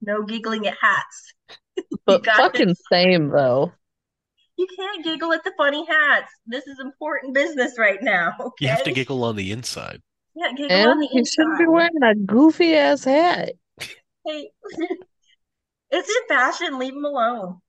[0.00, 1.34] No giggling at hats.
[2.06, 3.72] But fucking same though.
[4.56, 6.32] You can't giggle at the funny hats.
[6.46, 8.34] This is important business right now.
[8.60, 10.00] You have to giggle on the inside.
[10.34, 13.52] Yeah, giggle on the And the he shouldn't be wearing a goofy ass hat.
[13.78, 14.50] Hey,
[15.90, 16.78] it's in fashion.
[16.78, 17.60] Leave him alone.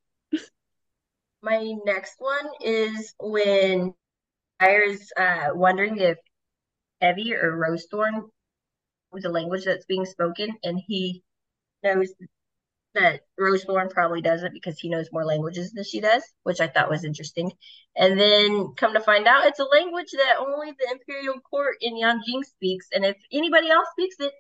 [1.42, 3.94] My next one is when
[4.60, 6.18] Briar's uh, wondering if
[7.02, 8.24] Evie or Rosethorn
[9.12, 11.24] was the language that's being spoken, and he
[11.84, 12.14] knows
[13.00, 16.68] that Rose Rosethorn probably doesn't because he knows more languages than she does, which I
[16.68, 17.52] thought was interesting.
[17.96, 21.96] And then come to find out, it's a language that only the Imperial Court in
[21.96, 24.34] Yanjing speaks, and if anybody else speaks it,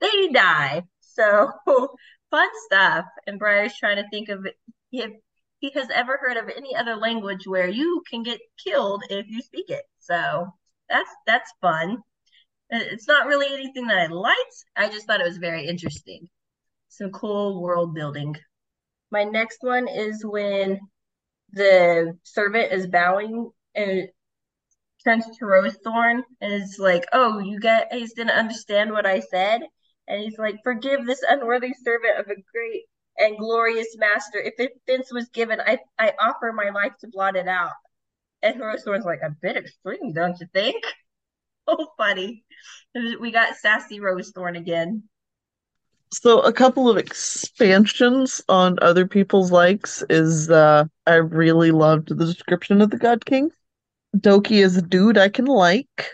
[0.00, 0.82] they die.
[1.00, 1.50] So
[2.30, 3.06] fun stuff.
[3.26, 4.46] And Briar's trying to think of
[4.90, 5.12] if
[5.60, 9.40] he has ever heard of any other language where you can get killed if you
[9.42, 9.84] speak it.
[10.00, 10.48] So
[10.88, 11.98] that's that's fun.
[12.72, 14.64] Uh, it's not really anything that I liked.
[14.76, 16.28] I just thought it was very interesting.
[16.92, 18.36] Some cool world building.
[19.10, 20.78] My next one is when
[21.52, 24.10] the servant is bowing and
[25.04, 29.62] turns to Rosethorn and is like, "Oh, you guys didn't understand what I said."
[30.06, 32.84] And he's like, "Forgive this unworthy servant of a great
[33.16, 34.38] and glorious master.
[34.38, 37.72] If offense was given, I I offer my life to blot it out."
[38.42, 40.84] And Rosethorn's like, "A bit extreme, don't you think?"
[41.68, 42.44] Oh, funny.
[42.94, 45.08] We got sassy Rosethorn again.
[46.12, 52.26] So a couple of expansions on other people's likes is uh I really loved the
[52.26, 53.50] description of the God King.
[54.16, 56.10] Dokyi is a dude I can like.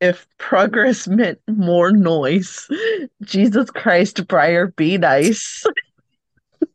[0.00, 2.68] If progress meant more noise.
[3.22, 5.64] Jesus Christ, Briar, be nice.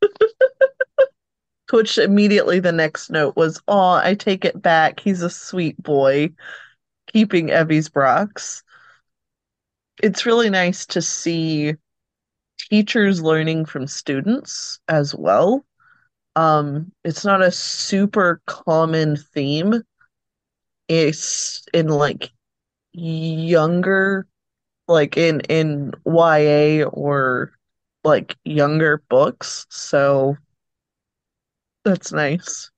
[1.71, 4.99] Which immediately the next note was, "Aw, I take it back.
[4.99, 6.31] He's a sweet boy."
[7.13, 8.63] Keeping Evie's Brox.
[10.01, 11.75] It's really nice to see
[12.69, 15.65] teachers learning from students as well.
[16.35, 19.83] Um, it's not a super common theme.
[20.87, 22.31] It's in like
[22.93, 24.27] younger,
[24.87, 27.53] like in in YA or
[28.03, 30.37] like younger books, so
[31.83, 32.71] that's nice.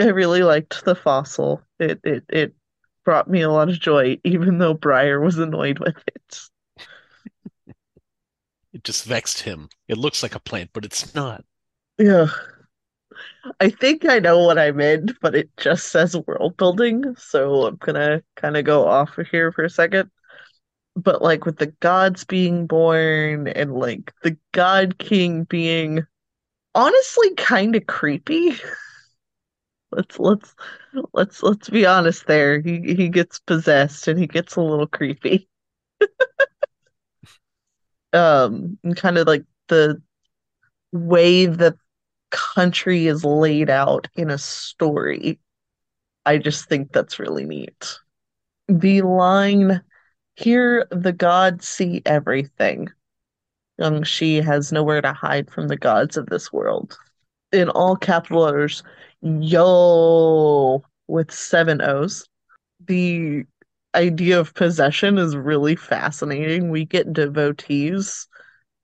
[0.00, 1.62] I really liked the fossil.
[1.78, 2.54] It it it
[3.04, 6.40] brought me a lot of joy, even though Briar was annoyed with it.
[8.72, 9.68] It just vexed him.
[9.88, 11.44] It looks like a plant, but it's not.
[11.98, 12.28] Yeah.
[13.58, 17.76] I think I know what I meant, but it just says world building, so I'm
[17.76, 20.10] gonna kind of go off of here for a second.
[20.96, 26.06] But like with the gods being born and like the God King being
[26.74, 28.56] honestly kind of creepy.
[29.92, 30.54] Let's let's
[31.12, 32.60] let's let's be honest there.
[32.60, 35.48] He he gets possessed and he gets a little creepy.
[38.12, 40.00] Um, and kind of like the
[40.92, 41.76] way the
[42.30, 45.38] country is laid out in a story.
[46.26, 47.98] I just think that's really neat.
[48.68, 49.82] The line,
[50.36, 52.88] here the gods see everything.
[53.80, 56.96] Gyongxe has nowhere to hide from the gods of this world.
[57.52, 58.82] In all capital letters,
[59.22, 62.26] yo, with seven O's.
[62.86, 63.44] The
[63.94, 66.70] idea of possession is really fascinating.
[66.70, 68.26] We get devotees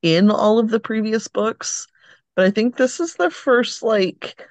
[0.02, 1.86] in all of the previous books,
[2.34, 4.42] but I think this is the first like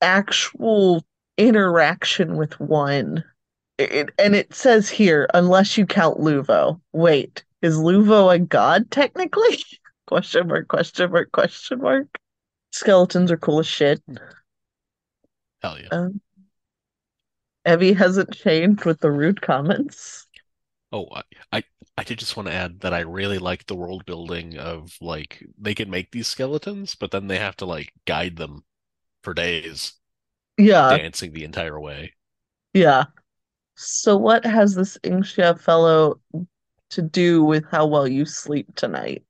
[0.00, 1.04] actual
[1.38, 3.24] interaction with one.
[3.78, 6.80] It, and it says here, unless you count Luvo.
[6.92, 9.64] Wait, is Luvo a god technically?
[10.06, 12.06] question mark, question mark, question mark.
[12.72, 14.02] Skeletons are cool as shit.
[15.62, 15.88] Hell yeah.
[15.90, 16.20] Um,
[17.66, 20.28] Evie hasn't changed with the rude comments.
[20.92, 21.22] Oh, I,
[21.52, 21.64] I
[21.98, 25.44] I did just want to add that I really like the world building of like
[25.58, 28.64] they can make these skeletons, but then they have to like guide them
[29.24, 29.94] for days,
[30.58, 32.14] Yeah, dancing the entire way.
[32.72, 33.04] yeah.
[33.76, 36.20] So what has this Inxia fellow
[36.90, 39.24] to do with how well you sleep tonight?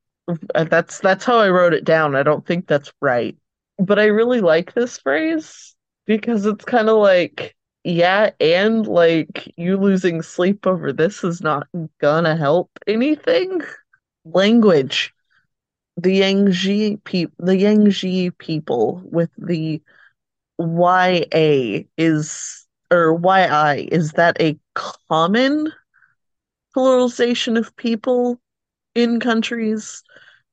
[0.55, 2.16] Uh, That's that's how I wrote it down.
[2.16, 3.37] I don't think that's right.
[3.79, 5.75] But I really like this phrase
[6.07, 11.66] because it's kind of like, yeah, and like you losing sleep over this is not
[12.01, 13.61] gonna help anything.
[14.25, 15.12] Language.
[15.97, 19.83] The Yangji people, the Yangji people with the
[20.59, 25.73] YA is or YI, is that a common
[26.77, 28.40] pluralization of people
[28.95, 30.03] in countries?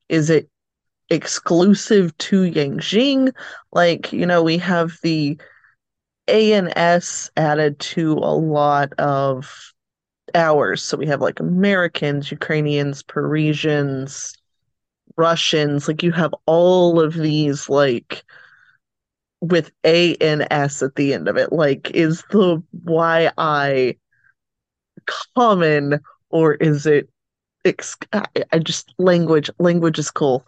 [0.09, 0.49] Is it
[1.09, 3.33] exclusive to Yanjing?
[3.71, 5.39] Like, you know, we have the
[6.29, 9.73] A and S added to a lot of
[10.35, 10.83] hours.
[10.83, 14.33] So we have like Americans, Ukrainians, Parisians,
[15.17, 15.87] Russians.
[15.87, 18.23] Like you have all of these like
[19.41, 21.51] with A and S at the end of it.
[21.51, 23.97] Like, is the YI
[25.35, 27.09] common or is it
[27.65, 30.45] ex- I, I just language language is cool.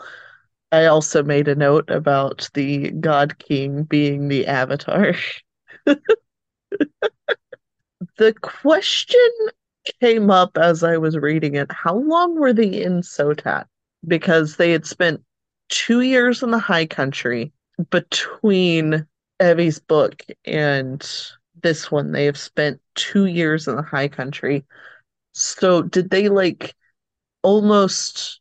[0.71, 5.13] I also made a note about the God King being the avatar.
[8.17, 9.17] The question
[9.99, 11.71] came up as I was reading it.
[11.71, 13.65] How long were they in Sotat?
[14.07, 15.21] Because they had spent
[15.69, 17.51] two years in the high country
[17.89, 19.05] between
[19.39, 21.01] Evie's book and
[21.61, 22.11] this one.
[22.11, 24.65] They have spent two years in the high country.
[25.33, 26.75] So did they like
[27.43, 28.39] almost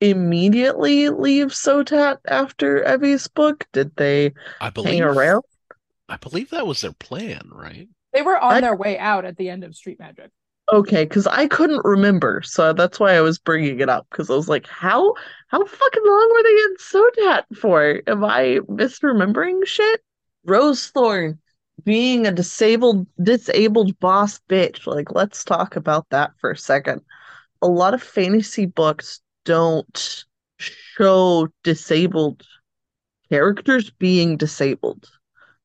[0.00, 3.66] immediately leave Sotat after Evie's book?
[3.72, 5.44] Did they I hang around?
[6.12, 7.88] I believe that was their plan, right?
[8.12, 10.30] They were on I- their way out at the end of Street Magic.
[10.70, 14.06] Okay, because I couldn't remember, so that's why I was bringing it up.
[14.10, 15.14] Because I was like, how
[15.48, 18.02] how fucking long were they in Sotat for?
[18.06, 20.02] Am I misremembering shit?
[20.44, 21.38] Rose Thorn
[21.82, 24.86] being a disabled disabled boss bitch.
[24.86, 27.00] Like, let's talk about that for a second.
[27.62, 30.24] A lot of fantasy books don't
[30.58, 32.46] show disabled
[33.30, 35.10] characters being disabled.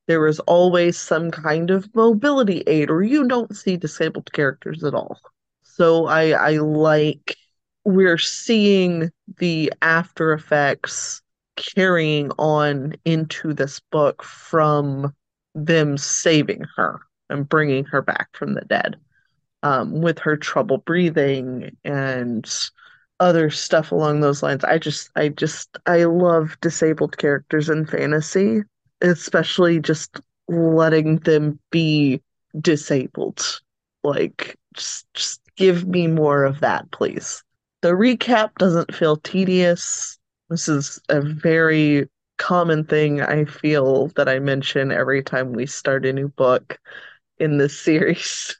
[0.08, 4.94] There is always some kind of mobility aid, or you don't see disabled characters at
[4.94, 5.20] all.
[5.62, 7.36] So I I like
[7.84, 11.22] we're seeing the after effects
[11.56, 15.14] carrying on into this book from
[15.54, 18.96] them saving her and bringing her back from the dead,
[19.62, 22.50] um, with her trouble breathing and
[23.20, 24.64] other stuff along those lines.
[24.64, 28.62] I just I just I love disabled characters in fantasy
[29.00, 32.22] especially just letting them be
[32.60, 33.60] disabled.
[34.02, 37.42] Like, just, just give me more of that, please.
[37.82, 40.18] The recap doesn't feel tedious.
[40.48, 42.08] This is a very
[42.38, 46.78] common thing I feel that I mention every time we start a new book
[47.38, 48.56] in this series.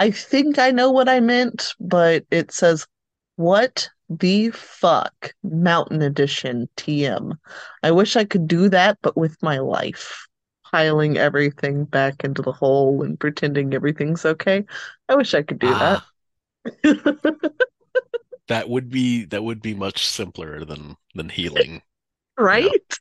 [0.00, 2.86] I think I know what I meant, but it says,
[3.36, 5.34] What the fuck?
[5.42, 7.38] Mountain Edition TM.
[7.82, 10.26] I wish I could do that, but with my life.
[10.64, 14.66] Piling everything back into the hole and pretending everything's okay.
[15.08, 16.02] I wish I could do Ah, that.
[18.48, 21.82] that would be that would be much simpler than than healing.
[22.38, 22.98] Right?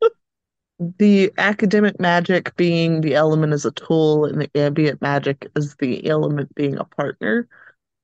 [0.98, 6.06] the academic magic being the element as a tool and the ambient magic as the
[6.08, 7.48] element being a partner.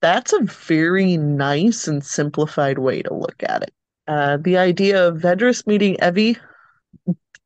[0.01, 3.73] That's a very nice and simplified way to look at it.
[4.07, 6.39] Uh, the idea of Vedris meeting Evie,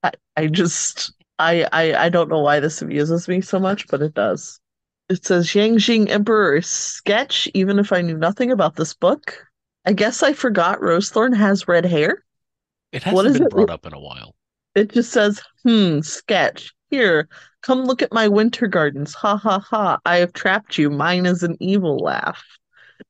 [0.02, 4.02] I, I just I, I I don't know why this amuses me so much, but
[4.02, 4.60] it does.
[5.08, 9.46] It says Yanjing Emperor sketch, even if I knew nothing about this book.
[9.84, 12.24] I guess I forgot Rosethorn has red hair.
[12.92, 13.50] It hasn't is been it?
[13.50, 14.34] brought up in a while.
[14.74, 16.72] It just says, hmm, sketch.
[16.90, 17.28] Here,
[17.62, 19.14] come look at my winter gardens.
[19.14, 19.98] Ha ha ha.
[20.04, 20.90] I have trapped you.
[20.90, 22.44] Mine is an evil laugh.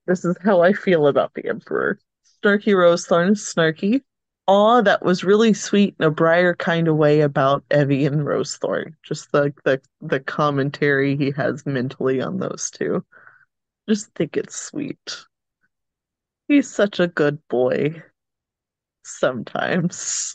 [0.06, 1.98] This is how I feel about the Emperor.
[2.44, 4.02] Snarky Rosethorn is snarky.
[4.48, 8.94] Aw, that was really sweet in a Briar kind of way about Evie and Rosethorn.
[9.02, 13.04] Just the, the the commentary he has mentally on those two.
[13.88, 15.24] Just think it's sweet.
[16.48, 18.02] He's such a good boy.
[19.04, 20.34] Sometimes.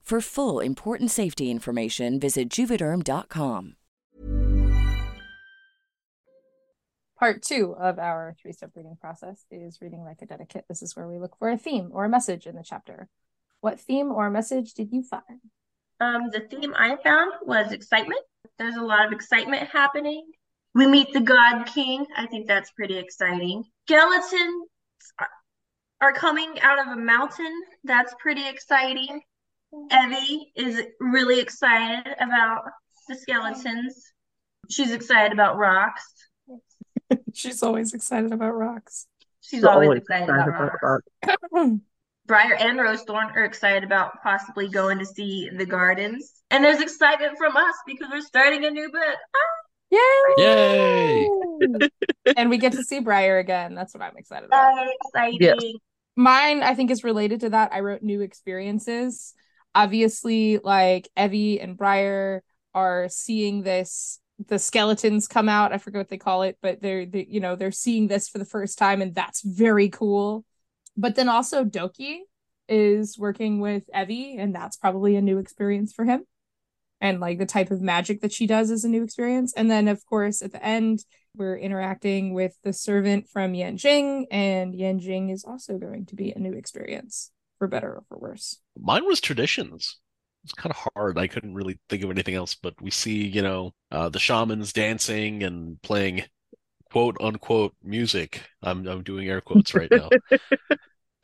[0.01, 3.75] For full important safety information, visit juvederm.com.
[7.17, 10.65] Part two of our three step reading process is reading like a dedicate.
[10.67, 13.07] This is where we look for a theme or a message in the chapter.
[13.61, 15.39] What theme or message did you find?
[15.99, 18.21] Um, the theme I found was excitement.
[18.57, 20.25] There's a lot of excitement happening.
[20.73, 22.05] We meet the God King.
[22.17, 23.63] I think that's pretty exciting.
[23.87, 24.67] Skeletons
[25.19, 25.29] are-
[26.01, 27.53] are coming out of a mountain.
[27.83, 29.21] That's pretty exciting.
[29.91, 32.63] Evie is really excited about
[33.07, 34.11] the skeletons.
[34.69, 36.03] She's excited about rocks.
[37.33, 39.07] She's always excited about rocks.
[39.41, 41.05] She's always, excited, excited about about rocks.
[41.53, 41.79] that.
[42.27, 46.41] Briar and Rose Thorn are excited about possibly going to see the gardens.
[46.49, 49.17] And there's excitement from us because we're starting a new book.
[49.89, 49.99] Yay!
[50.37, 51.29] Yay!
[52.37, 53.75] and we get to see Briar again.
[53.75, 54.73] That's what I'm excited about.
[54.73, 55.39] Ah, exciting.
[55.41, 55.59] Yes.
[56.15, 57.73] Mine, I think, is related to that.
[57.73, 59.33] I wrote new experiences.
[59.73, 62.43] Obviously, like Evie and Briar
[62.73, 65.71] are seeing this, the skeletons come out.
[65.71, 68.37] I forget what they call it, but they're, they, you know, they're seeing this for
[68.37, 70.45] the first time, and that's very cool.
[70.97, 72.19] But then also Dokyi
[72.67, 76.23] is working with Evie, and that's probably a new experience for him.
[76.99, 79.53] And like the type of magic that she does is a new experience.
[79.55, 81.03] And then, of course, at the end,
[81.35, 86.39] we're interacting with the servant from Yanjing, and Yanjing is also going to be a
[86.39, 87.31] new experience,
[87.61, 88.57] for better or for worse.
[88.75, 89.99] Mine was traditions.
[90.43, 91.19] It's kind of hard.
[91.19, 94.73] I couldn't really think of anything else, but we see, you know, uh, the shamans
[94.73, 96.23] dancing and playing
[96.91, 98.41] quote unquote music.
[98.63, 100.09] I'm I'm doing air quotes right now.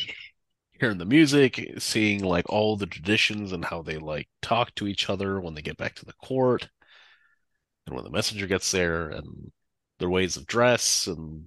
[0.80, 5.10] Hearing the music, seeing like all the traditions and how they like talk to each
[5.10, 6.68] other when they get back to the court,
[7.88, 9.50] and when the messenger gets there, and
[9.98, 11.46] their ways of dress, and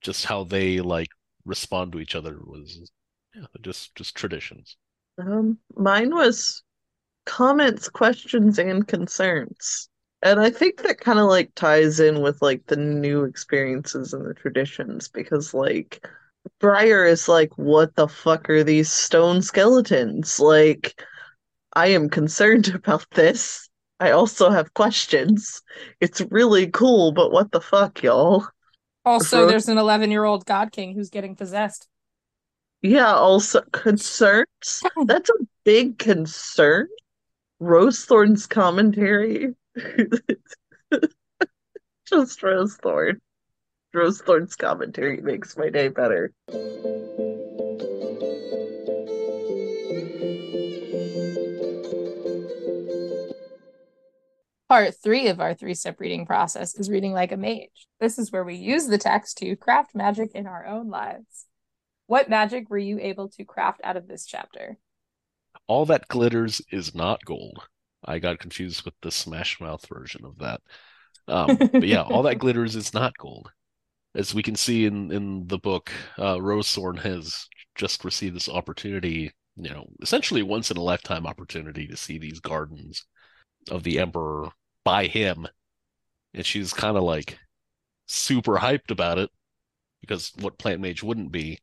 [0.00, 1.10] just how they like
[1.44, 2.90] respond to each other was
[3.34, 4.76] yeah, just just traditions.
[5.18, 6.62] Um, mine was
[7.26, 9.88] comments, questions, and concerns.
[10.22, 14.26] And I think that kind of like ties in with like the new experiences and
[14.26, 16.04] the traditions because like
[16.60, 20.40] Briar is like, what the fuck are these stone skeletons?
[20.40, 21.00] Like,
[21.74, 23.68] I am concerned about this.
[24.00, 25.60] I also have questions.
[26.00, 28.46] It's really cool, but what the fuck, y'all?
[29.04, 31.88] Also, there's an 11 year old God King who's getting possessed.
[32.82, 34.46] Yeah, also concerns.
[35.06, 36.88] That's a big concern.
[37.60, 39.54] Rosethorn's commentary.
[42.06, 43.20] Just Rosethorn.
[43.94, 46.32] Rosethorn's commentary makes my day better.
[54.68, 57.88] Part three of our three step reading process is reading like a mage.
[58.00, 61.47] This is where we use the text to craft magic in our own lives.
[62.08, 64.78] What magic were you able to craft out of this chapter?
[65.66, 67.60] All that glitters is not gold.
[68.02, 70.62] I got confused with the Smash Mouth version of that.
[71.28, 73.50] Um, but yeah, all that glitters is not gold.
[74.14, 79.30] As we can see in, in the book, uh, Rosethorn has just received this opportunity,
[79.56, 83.04] you know, essentially once in a lifetime opportunity to see these gardens
[83.70, 84.48] of the Emperor
[84.82, 85.46] by him.
[86.32, 87.38] And she's kind of like
[88.06, 89.28] super hyped about it
[90.00, 91.58] because what Plant Mage wouldn't be.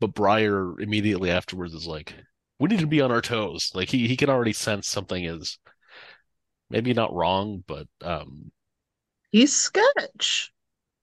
[0.00, 2.14] But Briar immediately afterwards is like,
[2.58, 3.72] we need to be on our toes.
[3.74, 5.58] Like he, he can already sense something is
[6.70, 8.50] maybe not wrong, but um
[9.30, 10.52] He's sketch.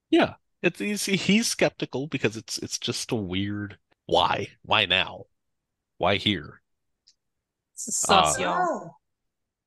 [0.10, 0.36] yeah.
[0.62, 4.50] It's he's, he's skeptical because it's it's just a weird why?
[4.64, 5.26] Why now?
[5.98, 6.62] Why here?
[7.76, 8.96] This is sus, Uh, y'all.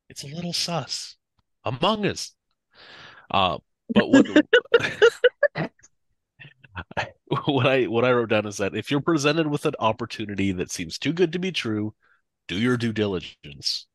[0.08, 1.16] It's a little sus.
[1.64, 2.34] Among Us.
[3.30, 3.58] Uh,
[3.92, 4.26] but what
[7.46, 10.70] what I what I wrote down is that if you're presented with an opportunity that
[10.70, 11.94] seems too good to be true,
[12.48, 13.86] do your due diligence.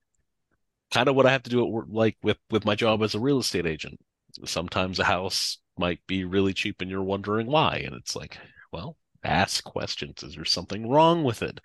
[0.92, 3.16] Kind of what I have to do at work, like with with my job as
[3.16, 4.00] a real estate agent.
[4.46, 8.38] Sometimes a house might be really cheap and you're wondering why, and it's like,
[8.72, 10.24] well, ask questions.
[10.24, 11.60] Is there something wrong with it?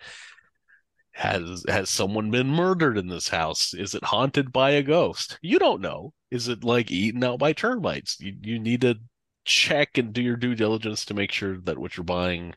[1.13, 3.73] Has has someone been murdered in this house?
[3.75, 5.39] Is it haunted by a ghost?
[5.43, 6.13] You don't know.
[6.31, 8.21] Is it like eaten out by termites?
[8.21, 8.97] You you need to
[9.47, 12.55] check and do your due diligence to make sure that what you're buying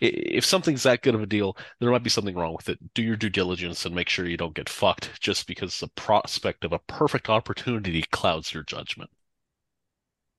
[0.00, 2.94] if something's that good of a deal, there might be something wrong with it.
[2.94, 6.64] Do your due diligence and make sure you don't get fucked just because the prospect
[6.64, 9.10] of a perfect opportunity clouds your judgment.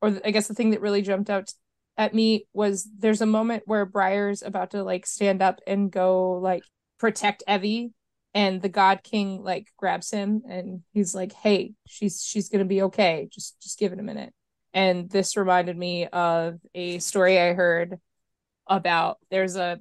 [0.01, 1.51] or I guess the thing that really jumped out
[1.97, 6.33] at me was there's a moment where Briar's about to like stand up and go
[6.33, 6.63] like
[6.99, 7.91] protect Evie
[8.33, 12.83] and the God King like grabs him and he's like, "Hey, she's she's to be
[12.83, 13.27] okay.
[13.31, 14.33] Just just give it a minute."
[14.73, 17.99] And this reminded me of a story I heard
[18.67, 19.79] about there's a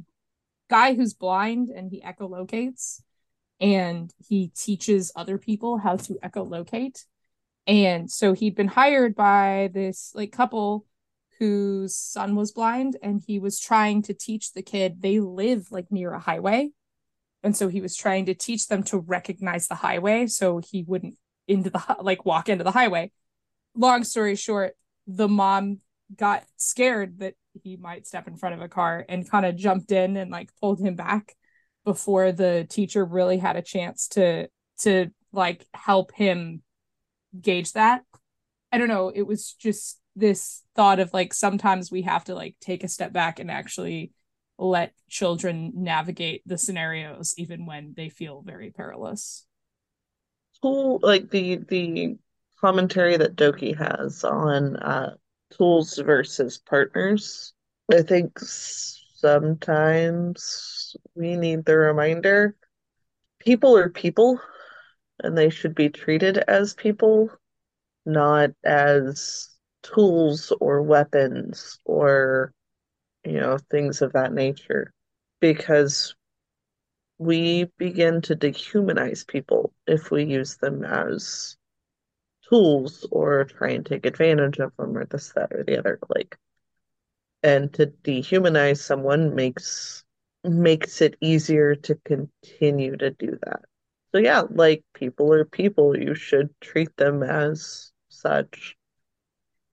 [0.71, 3.01] guy who's blind and he echolocates
[3.61, 7.05] and he teaches other people how to echolocate.
[7.67, 10.87] And so he'd been hired by this like couple
[11.39, 15.91] whose son was blind and he was trying to teach the kid they live like
[15.91, 16.71] near a highway.
[17.43, 21.17] And so he was trying to teach them to recognize the highway so he wouldn't
[21.47, 23.13] into the like walk into the highway
[23.77, 24.75] long story short
[25.07, 25.79] the mom
[26.15, 29.93] got scared that he might step in front of a car and kind of jumped
[29.93, 31.35] in and like pulled him back
[31.85, 34.49] before the teacher really had a chance to
[34.79, 36.63] to like help him
[37.41, 38.03] gauge that.
[38.73, 39.11] I don't know.
[39.15, 43.13] It was just this thought of like sometimes we have to like take a step
[43.13, 44.13] back and actually
[44.59, 49.47] let children navigate the scenarios even when they feel very perilous.
[50.63, 52.17] Tool like the the
[52.61, 55.15] commentary that Dokyi has on uh
[55.51, 57.53] tools versus partners.
[57.93, 58.39] I think
[59.17, 60.17] sometimes
[61.15, 62.57] we need the reminder
[63.39, 64.41] people are people
[65.23, 67.31] and they should be treated as people,
[68.05, 69.49] not as
[69.83, 72.53] tools or weapons or
[73.25, 74.93] you know things of that nature
[75.41, 76.15] because
[77.19, 81.57] we begin to dehumanize people if we use them as
[82.49, 85.99] tools or try and take advantage of them or this, that, or the other.
[86.09, 86.37] Like,
[87.43, 90.05] and to dehumanize someone makes
[90.45, 93.61] makes it easier to continue to do that.
[94.13, 95.97] So yeah, like people are people.
[95.97, 98.77] You should treat them as such.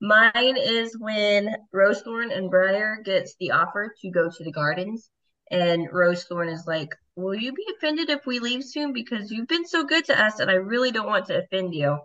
[0.00, 5.08] Mine is when Rosethorn and Briar gets the offer to go to the gardens,
[5.50, 8.92] and Rosethorn is like, "Will you be offended if we leave soon?
[8.92, 11.98] Because you've been so good to us, and I really don't want to offend you."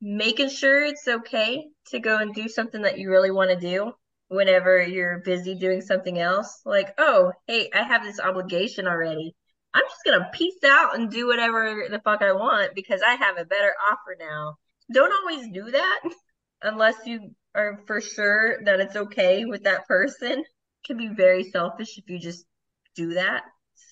[0.00, 3.92] Making sure it's okay to go and do something that you really want to do
[4.28, 6.60] whenever you're busy doing something else.
[6.64, 9.34] Like, oh, hey, I have this obligation already.
[9.72, 13.38] I'm just gonna peace out and do whatever the fuck I want because I have
[13.38, 14.56] a better offer now.
[14.92, 16.00] Don't always do that
[16.62, 20.40] unless you are for sure that it's okay with that person.
[20.40, 22.44] It can be very selfish if you just
[22.94, 23.42] do that.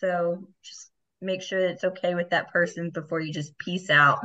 [0.00, 0.90] So just
[1.20, 4.20] make sure that it's okay with that person before you just peace out.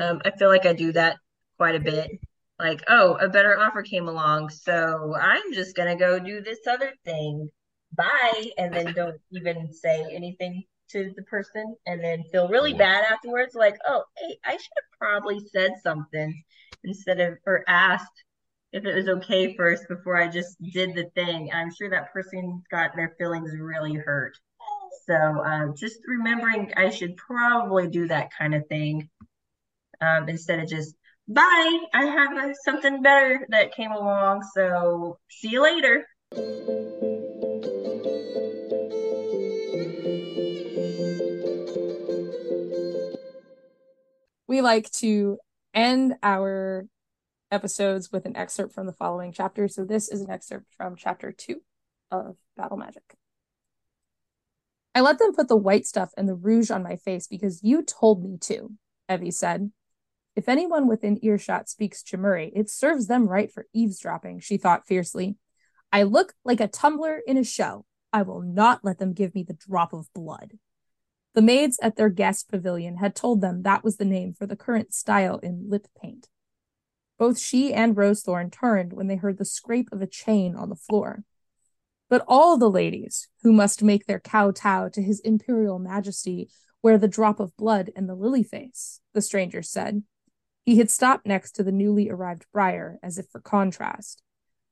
[0.00, 1.18] Um, I feel like I do that
[1.58, 2.10] quite a bit.
[2.58, 6.92] Like, oh, a better offer came along, so I'm just gonna go do this other
[7.04, 7.50] thing.
[7.94, 13.04] Bye, and then don't even say anything to the person, and then feel really bad
[13.04, 13.54] afterwards.
[13.54, 16.42] Like, oh, hey, I should have probably said something
[16.84, 18.24] instead of or asked
[18.72, 21.50] if it was okay first before I just did the thing.
[21.52, 24.38] I'm sure that person got their feelings really hurt.
[25.06, 29.08] So um, just remembering I should probably do that kind of thing
[30.00, 30.94] um, instead of just
[31.28, 31.78] bye.
[31.94, 36.06] I have uh, something better that came along, so see you later.
[44.46, 45.38] We like to
[45.72, 46.86] end our
[47.52, 49.68] episodes with an excerpt from the following chapter.
[49.68, 51.62] So this is an excerpt from chapter two
[52.10, 53.14] of Battle Magic.
[54.94, 57.82] I let them put the white stuff and the rouge on my face because you
[57.84, 58.72] told me to,
[59.08, 59.70] Evie said.
[60.36, 65.36] If anyone within earshot speaks Chammuri, it serves them right for eavesdropping, she thought fiercely.
[65.92, 67.84] I look like a tumbler in a show.
[68.12, 70.58] I will not let them give me the drop of blood.
[71.34, 74.56] The maids at their guest pavilion had told them that was the name for the
[74.56, 76.28] current style in lip paint.
[77.18, 80.76] Both she and Rosethorn turned when they heard the scrape of a chain on the
[80.76, 81.22] floor.
[82.08, 86.50] But all the ladies who must make their kowtow to his imperial majesty
[86.82, 90.02] wear the drop of blood and the lily face, the stranger said.
[90.64, 94.22] He had stopped next to the newly arrived Briar, as if for contrast.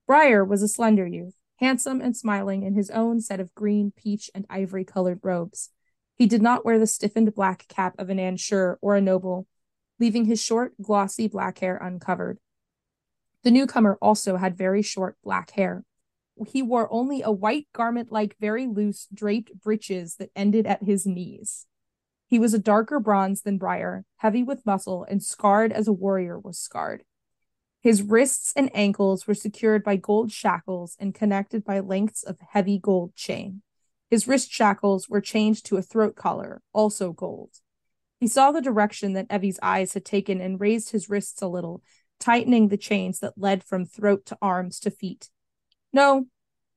[0.07, 4.31] Briar was a slender youth, handsome and smiling in his own set of green, peach,
[4.35, 5.71] and ivory colored robes.
[6.17, 9.47] He did not wear the stiffened black cap of an Anshur or a noble,
[9.99, 12.39] leaving his short, glossy black hair uncovered.
[13.45, 15.85] The newcomer also had very short black hair.
[16.47, 21.07] He wore only a white garment like very loose draped breeches that ended at his
[21.07, 21.67] knees.
[22.29, 26.39] He was a darker bronze than Briar, heavy with muscle, and scarred as a warrior
[26.39, 27.03] was scarred.
[27.81, 32.79] His wrists and ankles were secured by gold shackles and connected by lengths of heavy
[32.79, 33.63] gold chain.
[34.11, 37.51] His wrist shackles were chained to a throat collar, also gold.
[38.21, 41.83] He saw the direction that Evie's eyes had taken and raised his wrists a little,
[42.21, 45.31] tightening the chains that led from throat to arms to feet.
[45.95, 46.27] No,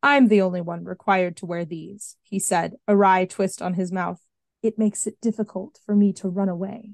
[0.02, 3.92] I'm the only one required to wear these, he said, a wry twist on his
[3.92, 4.22] mouth.
[4.62, 6.92] It makes it difficult for me to run away.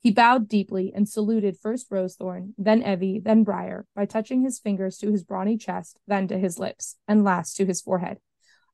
[0.00, 4.98] He bowed deeply and saluted first Rosethorn, then Evie, then Briar, by touching his fingers
[4.98, 8.18] to his brawny chest, then to his lips, and last to his forehead.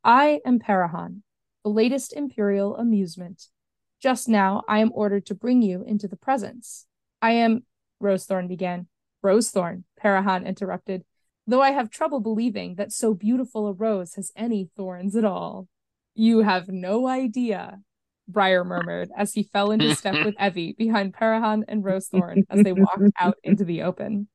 [0.03, 1.23] I am Parahan,
[1.65, 3.49] the latest imperial amusement.
[4.01, 6.87] Just now I am ordered to bring you into the presence.
[7.21, 7.65] I am
[8.03, 8.87] Rosethorn began.
[9.23, 11.05] Rosethorn, Parahan interrupted,
[11.47, 15.69] though I have trouble believing that so beautiful a rose has any thorns at all.
[16.15, 17.81] You have no idea,
[18.29, 22.73] Briar murmured as he fell into step with Evie behind Parahan and Rosethorn as they
[22.73, 24.29] walked out into the open.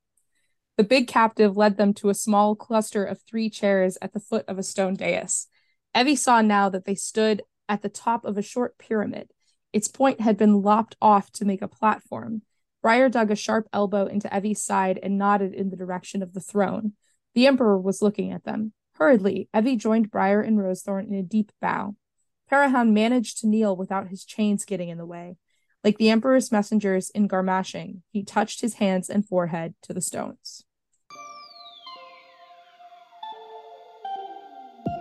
[0.77, 4.45] The big captive led them to a small cluster of three chairs at the foot
[4.47, 5.47] of a stone dais.
[5.95, 9.29] Evie saw now that they stood at the top of a short pyramid.
[9.71, 12.41] Its point had been lopped off to make a platform.
[12.81, 16.41] Briar dug a sharp elbow into Evie's side and nodded in the direction of the
[16.41, 16.93] throne.
[17.35, 18.73] The Emperor was looking at them.
[18.95, 21.95] Hurriedly, Evie joined Briar and Rosethorn in a deep bow.
[22.53, 25.37] Parahan managed to kneel without his chains getting in the way.
[25.83, 30.63] Like the Emperor's messengers in Garmashing, he touched his hands and forehead to the stones.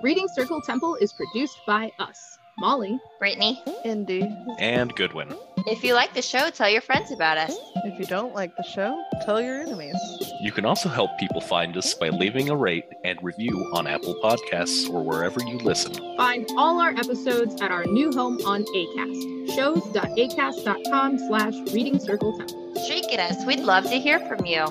[0.03, 2.19] Reading Circle Temple is produced by us,
[2.59, 4.35] Molly, Brittany, Indy.
[4.59, 5.29] And Goodwin.
[5.67, 7.57] If you like the show, tell your friends about us.
[7.57, 9.97] Hmm, if you don't like the show, tell your enemies.
[10.41, 14.15] You can also help people find us by leaving a rate and review on Apple
[14.23, 15.95] Podcasts or wherever you listen.
[16.17, 22.63] Find all our episodes at our new home on ACAST, shows.acast.com slash reading circle temple.
[22.87, 23.45] Shriek at us.
[23.47, 24.67] We'd love to hear from you.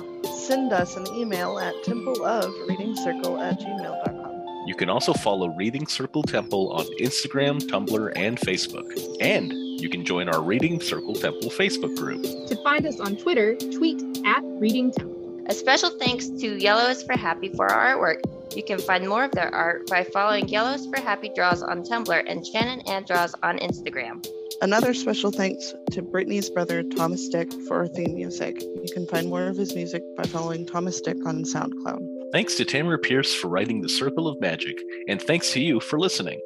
[0.46, 4.22] Send us an email at templeofreadingcircle at gmail.com.
[4.66, 8.86] You can also follow Reading Circle Temple on Instagram, Tumblr, and Facebook.
[9.20, 9.52] And
[9.82, 12.22] you can join our Reading Circle Temple Facebook group.
[12.22, 15.44] To find us on Twitter, tweet at Reading Temple.
[15.48, 18.22] A special thanks to Yellow is for Happy for our artwork.
[18.56, 21.82] You can find more of their art by following Yellow is for Happy Draws on
[21.82, 24.24] Tumblr and Shannon Anne Draws on Instagram.
[24.60, 28.62] Another special thanks to Brittany's brother Thomas Dick for our theme music.
[28.62, 32.30] You can find more of his music by following Thomas Dick on SoundCloud.
[32.30, 34.78] Thanks to Tamora Pierce for writing The Circle of Magic,
[35.08, 36.40] and thanks to you for listening.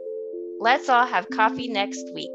[0.59, 2.30] Let's all have coffee next week.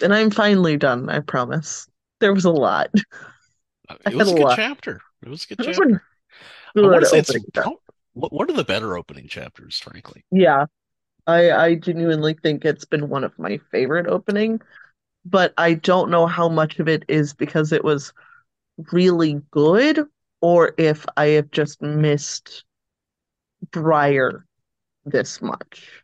[0.00, 1.88] And I'm finally done, I promise.
[2.20, 2.90] There was a lot.
[4.06, 4.56] It was a a good lot.
[4.56, 5.00] chapter.
[5.22, 6.02] It was a good It chapter.
[6.76, 7.34] a I want good to say it's
[8.12, 10.24] what what are the better opening chapters, frankly?
[10.30, 10.66] Yeah.
[11.26, 14.60] I I genuinely think it's been one of my favorite opening,
[15.24, 18.12] but I don't know how much of it is because it was
[18.92, 20.06] really good
[20.42, 22.64] or if I have just missed
[23.72, 24.46] Briar
[25.06, 26.03] this much.